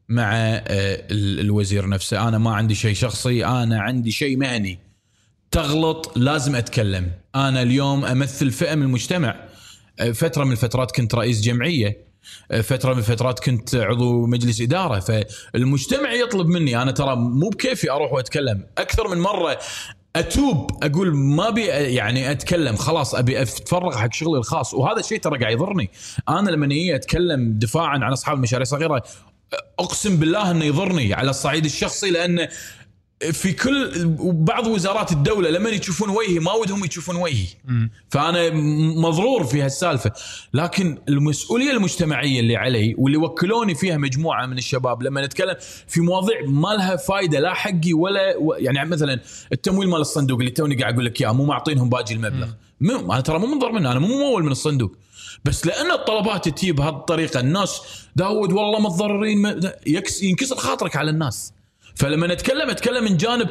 [0.09, 0.61] مع آه،
[1.11, 2.27] ال- الوزير نفسه.
[2.27, 4.79] أنا ما عندي شيء شخصي أنا عندي شيء مهني.
[5.51, 7.11] تغلط لازم أتكلم.
[7.35, 9.35] أنا اليوم أمثل فئة من المجتمع.
[9.99, 12.07] آه، فترة من الفترات كنت رئيس جمعية.
[12.51, 14.99] آه، فترة من الفترات كنت عضو مجلس إدارة.
[14.99, 16.81] فالمجتمع يطلب مني.
[16.81, 18.63] أنا ترى مو بكيفي أروح وأتكلم.
[18.77, 19.59] أكثر من مرة
[20.19, 24.73] أتوب أقول ما أبي يعني أتكلم خلاص أبي أتفرغ حق شغلي الخاص.
[24.73, 25.89] وهذا الشيء ترى قاعد يضرني.
[26.29, 29.03] أنا لما أجي أتكلم دفاعا عن أصحاب المشاريع الصغيرة
[29.79, 32.47] أقسم بالله إنه يضرني على الصعيد الشخصي لأنه
[33.31, 37.45] في كل بعض وزارات الدولة لما يشوفون وجهي ما ودهم يشوفون وجهي.
[38.09, 38.49] فأنا
[39.01, 40.11] مضرور في هالسالفة.
[40.53, 45.55] لكن المسؤولية المجتمعية اللي علي واللي وكلوني فيها مجموعة من الشباب لما نتكلم
[45.87, 48.21] في مواضيع ما لها فايدة لا حقي ولا
[48.57, 49.19] يعني مثلا
[49.51, 52.47] التمويل مال الصندوق اللي توني قاعد أقول لك إياه مو معطينهم باقي المبلغ.
[52.81, 54.95] مو أنا ترى مو منضر منه أنا مو ممول من الصندوق.
[55.45, 57.81] بس لأن الطلبات تجي بهالطريقة الناس
[58.15, 59.61] داود والله متضررين
[60.21, 61.53] ينكسر خاطرك على الناس.
[61.97, 63.49] فلما نتكلم اتكلم من جانب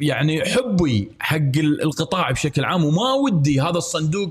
[0.00, 4.30] يعني حبي حق ال- القطاع بشكل عام وما ودي هذا الصندوق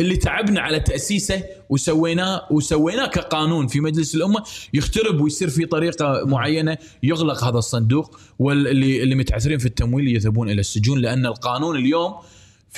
[0.00, 4.42] اللي تعبنا على تأسيسه وسويناه وسويناه كقانون في مجلس الأمة
[4.74, 10.60] يخترب ويصير في طريقة معينة يغلق هذا الصندوق واللي اللي متعثرين في التمويل يذهبون إلى
[10.60, 12.14] السجون لأن القانون اليوم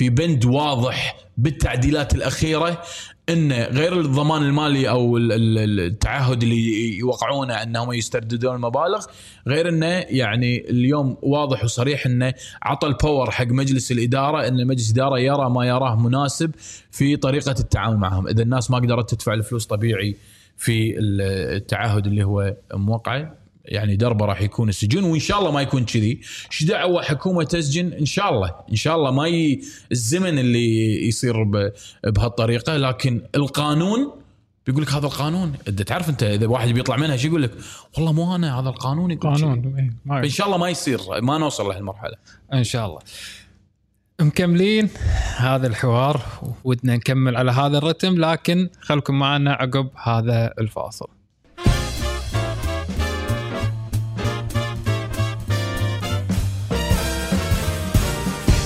[0.01, 2.83] في بند واضح بالتعديلات الأخيرة
[3.29, 9.07] إن غير الضمان المالي أو ال- ال- التعهد اللي يوقعونه أنهم يسترددون المبالغ
[9.49, 15.19] غير إنه يعني اليوم واضح وصريح إنه عطى الباور حق مجلس الإدارة إن مجلس الإدارة
[15.19, 16.51] يرى ما يراه مناسب
[16.91, 20.17] في طريقة التعامل معهم، إذا الناس ما قدرت تدفع الفلوس طبيعي
[20.57, 23.40] في التعهد اللي هو موقعه.
[23.65, 26.21] يعني دربه راح يكون السجن وإن شاء الله ما يكون كذي،
[26.53, 29.11] إيش دعوة حكومة تسجن؟ إن شاء الله إن شاء الله.
[29.11, 29.61] ما ي...
[29.93, 31.73] الزمن اللي يصير ب...
[32.05, 34.13] بهالطريقة لكن القانون
[34.67, 35.53] بيقول لك هذا القانون.
[35.69, 37.51] انت تعرف أنت إذا واحد بيطلع منها شو يقول لك؟
[37.97, 39.11] والله مو أنا هذا القانون.
[39.11, 39.35] يقول.
[39.35, 42.17] قانون إيه، إن شاء الله ما يصير ما نوصل لهالمرحلة.
[42.53, 42.99] إن شاء الله.
[44.21, 44.89] مكملين
[45.37, 46.21] هذا الحوار
[46.65, 51.09] ودنا نكمل على هذا الرتم لكن خلكم معنا عقب هذا الفاصل.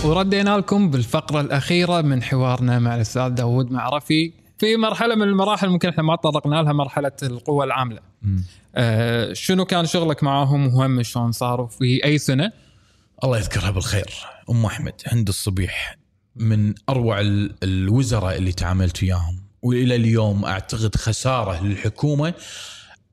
[0.05, 5.88] وردينا لكم بالفقرة الأخيرة من حوارنا مع الأستاذ داوود معرفي في مرحلة من المراحل ممكن
[5.88, 8.00] إحنا ما تطرقنا لها مرحلة القوى العاملة.
[8.74, 12.52] آه شنو كان شغلك معاهم وهم شلون صاروا في أي سنة؟
[13.24, 14.14] الله يذكرها بالخير
[14.50, 15.98] أم أحمد هند الصبيح
[16.36, 22.34] من أروع ال- الوزراء اللي تعاملت وياهم وإلى اليوم أعتقد خسارة للحكومة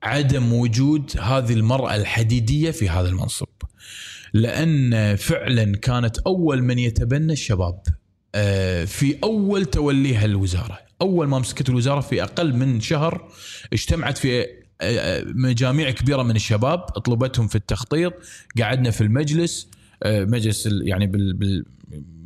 [0.02, 3.46] عدم وجود هذه المرأة الحديدية في هذا المنصب
[4.32, 7.82] لأن فعلا كانت أول من يتبنى الشباب
[8.34, 10.78] آه، في أول توليها الوزارة.
[11.02, 13.28] أول ما مسكت الوزارة في أقل من شهر
[13.72, 14.46] اجتمعت في
[14.80, 18.12] آه، مجاميع كبيرة من الشباب طلبتهم في التخطيط
[18.60, 19.68] قعدنا في المجلس
[20.02, 21.64] آه، مجلس يعني بال بال-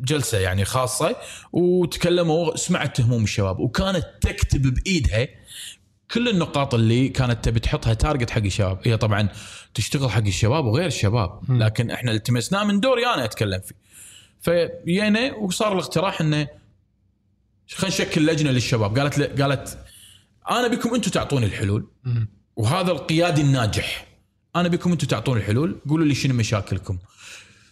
[0.04, 1.16] جلسة يعني خاصة
[1.52, 5.28] وتكلموا سمعت هموم الشباب وكانت تكتب بإيدها
[6.10, 8.78] كل النقاط اللي كانت تبي تحطها تارجت حق الشباب.
[8.84, 9.28] هي طبعا
[9.74, 11.40] تشتغل حق الشباب وغير الشباب.
[11.48, 13.74] لكن إحنا التمسناه من دوري أنا أتكلم فيه.
[14.40, 16.48] فجينا وصار الاقتراح إنه
[17.74, 18.98] خلينا نشكل لجنة للشباب.
[18.98, 19.78] قالت لي قالت
[20.50, 21.88] أنا بكم أنتم تعطوني الحلول؟
[22.56, 24.06] وهذا القيادي الناجح.
[24.56, 26.98] أنا بكم أنتم تعطوني الحلول؟ قولوا لي شنو مشاكلكم؟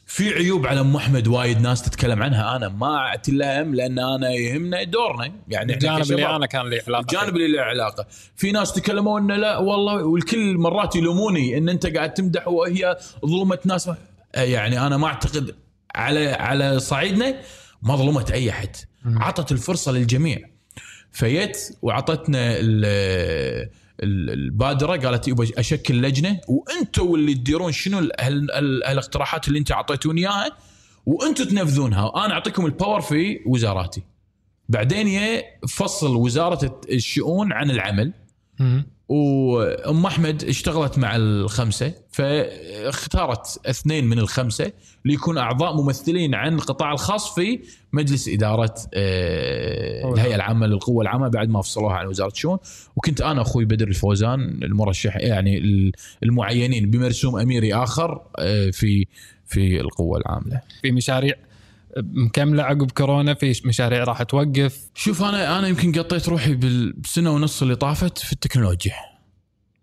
[0.06, 2.56] في عيوب على أم أحمد وايد ناس تتكلم عنها.
[2.56, 5.32] أنا ما لها هم لأن أنا يهمنا دورنا.
[5.48, 6.26] يعني الجانب اللي.
[6.26, 8.06] أنا كان لي علاقة الجانب اللي له علاقة.
[8.36, 12.96] في ناس تكلموا إنه لا والله والكل مرات يلوموني إن أنت قاعد تمدح وهي
[13.26, 13.90] ظلمت ناس.
[14.34, 15.54] يعني أنا ما أعتقد
[15.94, 17.34] على على صعيدنا
[17.82, 18.76] ما ظلمت أي أحد.
[19.06, 20.38] عطت الفرصة للجميع.
[21.12, 22.56] فيت وعطتنا
[24.02, 29.72] البادرة قالت يبا أشكل لجنة وأنتم اللي تديرون شنو ال- هال- هال- هالاقتراحات اللي أنت
[29.72, 30.56] أعطيتوني إياها
[31.06, 32.02] وأنتم تنفذونها.
[32.02, 34.02] وأنا أعطيكم ال power في وزاراتي.
[34.68, 38.12] بعدين فصل وزارة الشؤون عن العمل.
[39.08, 44.72] وأم أحمد اشتغلت مع الخمسة فاختارت اثنين من الخمسة
[45.04, 47.60] ليكون أعضاء ممثلين عن القطاع الخاص في
[47.92, 52.58] مجلس إدارة آه، الهيئة العامة للقوة العامة بعد ما فصلوها عن وزارة الشؤون
[52.96, 55.62] وكنت أنا أخوي بدر الفوزان المرشح يعني
[56.22, 59.06] المعينين بمرسوم أميري آخر آه، في
[59.46, 60.60] في القوة العامله.
[60.82, 61.34] في مشاريع
[61.96, 64.80] مكملة عقب كورونا في مشاريع راح توقف.
[64.94, 68.92] شوف أنا أنا يمكن قطيت روحي بالسنة ونص اللي طافت في التكنولوجيا.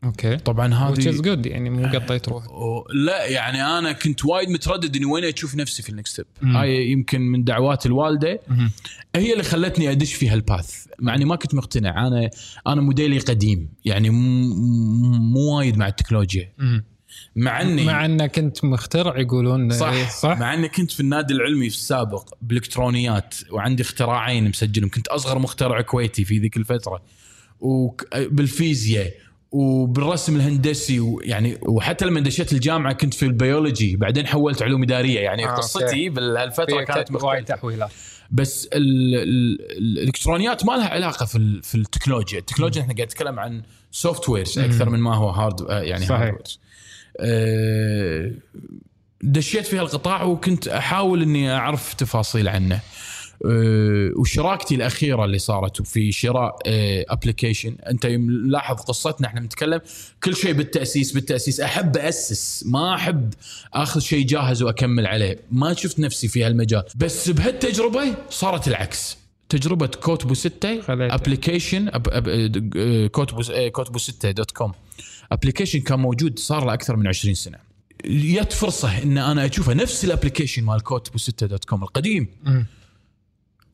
[0.04, 0.38] أوكي.
[0.38, 4.50] طبعا which is هذه good يعني مو قطيت روح و- لا يعني أنا كنت وايد
[4.50, 6.58] متردد إني وين أشوف نفسي في ال next step مم.
[6.58, 8.40] هاي يمكن من دعوات الوالدة.
[8.48, 8.72] مهم.
[9.16, 12.08] هي اللي خلتني أدش في هال path مع إني ما كنت مقتنع.
[12.08, 12.30] أنا
[12.68, 13.70] أنا موديلي قديم.
[13.86, 14.54] يعني مو
[15.20, 16.52] مو وايد مع التكنولوجيا.
[16.58, 16.84] مم.
[17.36, 20.38] مع اني مع إنك كنت مخترع يقولون صح, إيه، صح.
[20.38, 24.90] مع إني كنت في النادي العلمي في السابق بالالكترونيات وعندي اختراعين مسجلهم.
[24.90, 27.02] كنت أصغر مخترع كويتي في ذيك الفترة.
[27.60, 29.12] وبالفيزياء
[29.52, 33.96] وبالرسم الهندسي ويعني وحتى لما دشيت الجامعة كنت في البيولوجي.
[33.96, 35.20] بعدين حولت علوم إدارية.
[35.20, 37.92] يعني آه، قصتي في كانت وايد تحويلات.
[38.32, 43.40] بس ال ال الإلكترونيات ما لها علاقة في ال في التكنولوجيا، التكنولوجيا إحنا قاعد نتكلم
[43.40, 46.22] عن softwares أكثر من ما هو hard يعني صحيح.
[46.22, 46.60] hardwares.
[46.64, 46.71] أه
[49.24, 52.80] دشيت في هالقطاع وكنت أحاول إني أعرف تفاصيل عنه.
[53.46, 56.56] أه وشراكتي الأخيرة اللي صارت في شراء
[57.10, 59.82] application أنت ملاحظ قصتنا إحنا بنتكلم
[60.24, 61.60] كل شيء بالتأسيس بالتأسيس.
[61.60, 63.34] أحب أسس ما أحب
[63.74, 65.40] آخذ شيء جاهز وأكمل عليه.
[65.52, 66.84] ما شفت نفسي في هالمجال.
[66.96, 69.21] بس بهالتجربة صارت العكس.
[69.52, 71.16] تجربة كوتبو 6 خليته.
[71.16, 71.90] application
[73.08, 74.72] كوتبو كوتبو 6 dot com.
[75.32, 77.58] application كان موجود صار له أكثر من 20 سنة.
[78.06, 82.28] جت فرصة إن أنا اشوفها نفس ال application مال كوتبو 6 dot com القديم.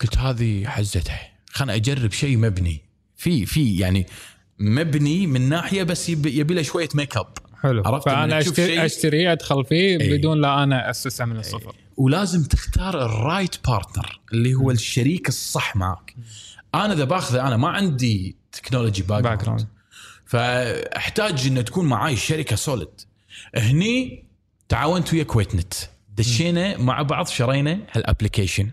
[0.01, 1.19] قلت هذه حزتها.
[1.49, 2.81] خلنا أجرب شيء مبني.
[3.15, 4.05] في في يعني
[4.59, 7.27] مبني من ناحية بس يبي, له شوية ميك اب
[7.61, 7.83] حلو.
[7.85, 10.17] عرفت؟ فأنا اشتري, شيء- اشتري ادخل فيه إيه.
[10.17, 11.75] بدون لا أنا اسسه من الصفر.
[11.97, 16.15] ولازم تختار ال right partner اللي هو الشريك الصح معك.
[16.75, 19.67] أنا إذا بأخذه أنا ما عندي technology background
[20.25, 23.01] فأحتاج ان تكون معاي شركة solid
[23.55, 24.23] هني
[24.69, 25.73] تعاونت ويا كويت نت
[26.17, 28.69] دشينا مع بعض شرينا هال application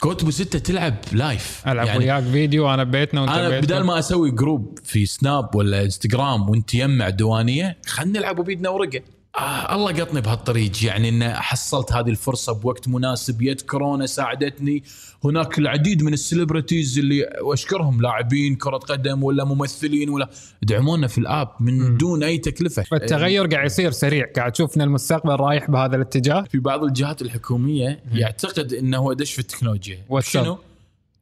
[0.00, 4.30] كوتبو 6 تلعب live ألعب يعني وياك فيديو أنا ببيتنا وأنت أنا بدل ما أسوي
[4.30, 9.00] group في سناب ولا انستغرام وأنت يمع دوانية خلينا نلعب بيدنا ورقة.
[9.38, 10.84] آه الله قطني بهالطريق.
[10.84, 14.84] يعني إن حصلت هذه الفرصة بوقت مناسب يد كورونا ساعدتني.
[15.24, 20.30] هناك العديد من ال celebrities اللي واشكرهم لاعبين كرة قدم ولا ممثلين ولا
[20.62, 22.82] دعمونا في ال app من دون أي تكلفة.
[22.82, 24.26] فالتغير قاعد يصير سريع.
[24.36, 26.42] قاعد تشوف ان المستقبل رايح بهذا الاتجاه.
[26.42, 30.04] في بعض الجهات الحكومية يعتقد إنه هو دش في التكنولوجيا.
[30.08, 30.44] واتساب.
[30.44, 30.58] شنو؟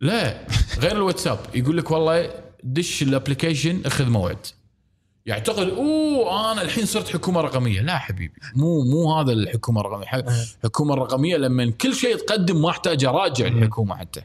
[0.00, 0.46] لا
[0.78, 1.38] غير الواتساب.
[1.54, 2.30] يقول لك والله
[2.64, 4.46] دش ال application أخذ موعد.
[5.26, 7.80] يعتقد أوه أنا الحين صرت حكومة رقمية.
[7.80, 10.24] لا حبيبي مو مو هذا الحكومة الرقمية.
[10.58, 14.22] الحكومة الرقمية لما كل شيء تقدم ما احتاج اراجع الحكومة حتى.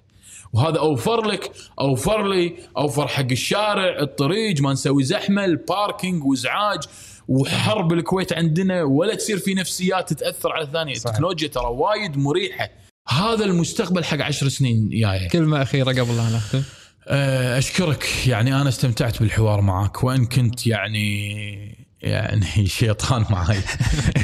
[0.54, 6.80] وهذا أوفر لك أوفر لي أوفر حق الشارع الطريق ما نسوي زحمة ال parking وإزعاج
[7.28, 11.06] وحر بالكويت عندنا ولا تصير في نفسيات تتأثر على الثانية صحيح.
[11.06, 12.70] التكنولوجيا ترى وايد مريحة.
[13.08, 15.30] هذا المستقبل حق عشر سنين جاية.
[15.30, 16.64] كلمة أخيرة قبل لا نختم.
[17.08, 18.28] أشكرك.
[18.28, 23.60] يعني أنا استمتعت بالحوار معك وإن كنت يعني يعني شيطان معي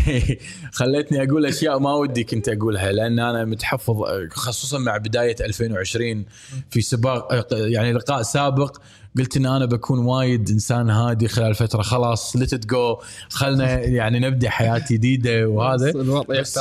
[0.72, 6.26] خليتني أقول أشياء ما ودي كنت أقولها لأن أنا متحفظ آه، خصوصا مع بداية 2020
[6.70, 8.78] في سباق آه، يعني لقاء سابق.
[9.18, 11.82] قلت إن أنا بكون وايد إنسان هادي خلال فترة.
[11.82, 12.98] خلاص ليت جو
[13.30, 15.90] خلنا يعني نبدأ حياه جديدة وهذا.
[15.90, 16.60] الوضع بس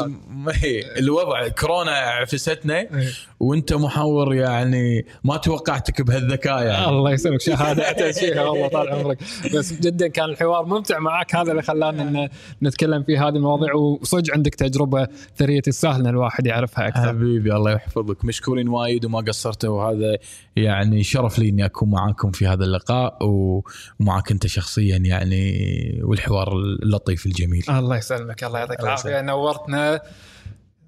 [0.99, 2.79] الوضع كورونا عفستنا.
[2.79, 3.09] إيه.
[3.41, 6.89] وأنت محاور يعني ما توقعتك بهالذكاء يعني.
[6.89, 9.19] الله يسلمك شهاده فيها والله طال عمرك.
[9.55, 12.29] بس جدا كان الحوار ممتع معك هذا اللي خلانا إن
[12.63, 13.75] نتكلم في هذه المواضيع.
[13.75, 17.09] وصدق عندك تجربة ثرية السهل ان الواحد يعرفها أكثر.
[17.09, 18.25] حبيبي الله يحفظك.
[18.25, 19.83] مشكورين وايد وما قصرتوا.
[19.83, 20.17] وهذا
[20.57, 27.27] يعني شرف لي إني أكون معاكم في هذا اللقاء ومعك أنت شخصيا يعني والحوار اللطيف
[27.27, 27.65] الجميل.
[27.69, 29.21] الله يسلمك الله يعطيك العافية.
[29.21, 30.01] نورتنا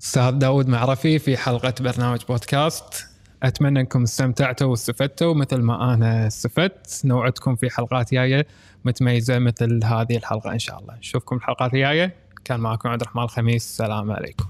[0.02, 3.06] أستاذ داود معرفي في حلقة برنامج بودكاست.
[3.42, 7.00] أتمنى أنكم استمتعتوا واستفدتوا مثل ما أنا استفدت.
[7.04, 8.46] نوعدكم في حلقات جاية
[8.84, 10.96] متميزة مثل هذه الحلقة إن شاء الله.
[10.96, 12.14] نشوفكم الحلقات الجاية.
[12.44, 13.64] كان معكم عبد الرحمن الخميس.
[13.64, 14.44] السلام عليكم.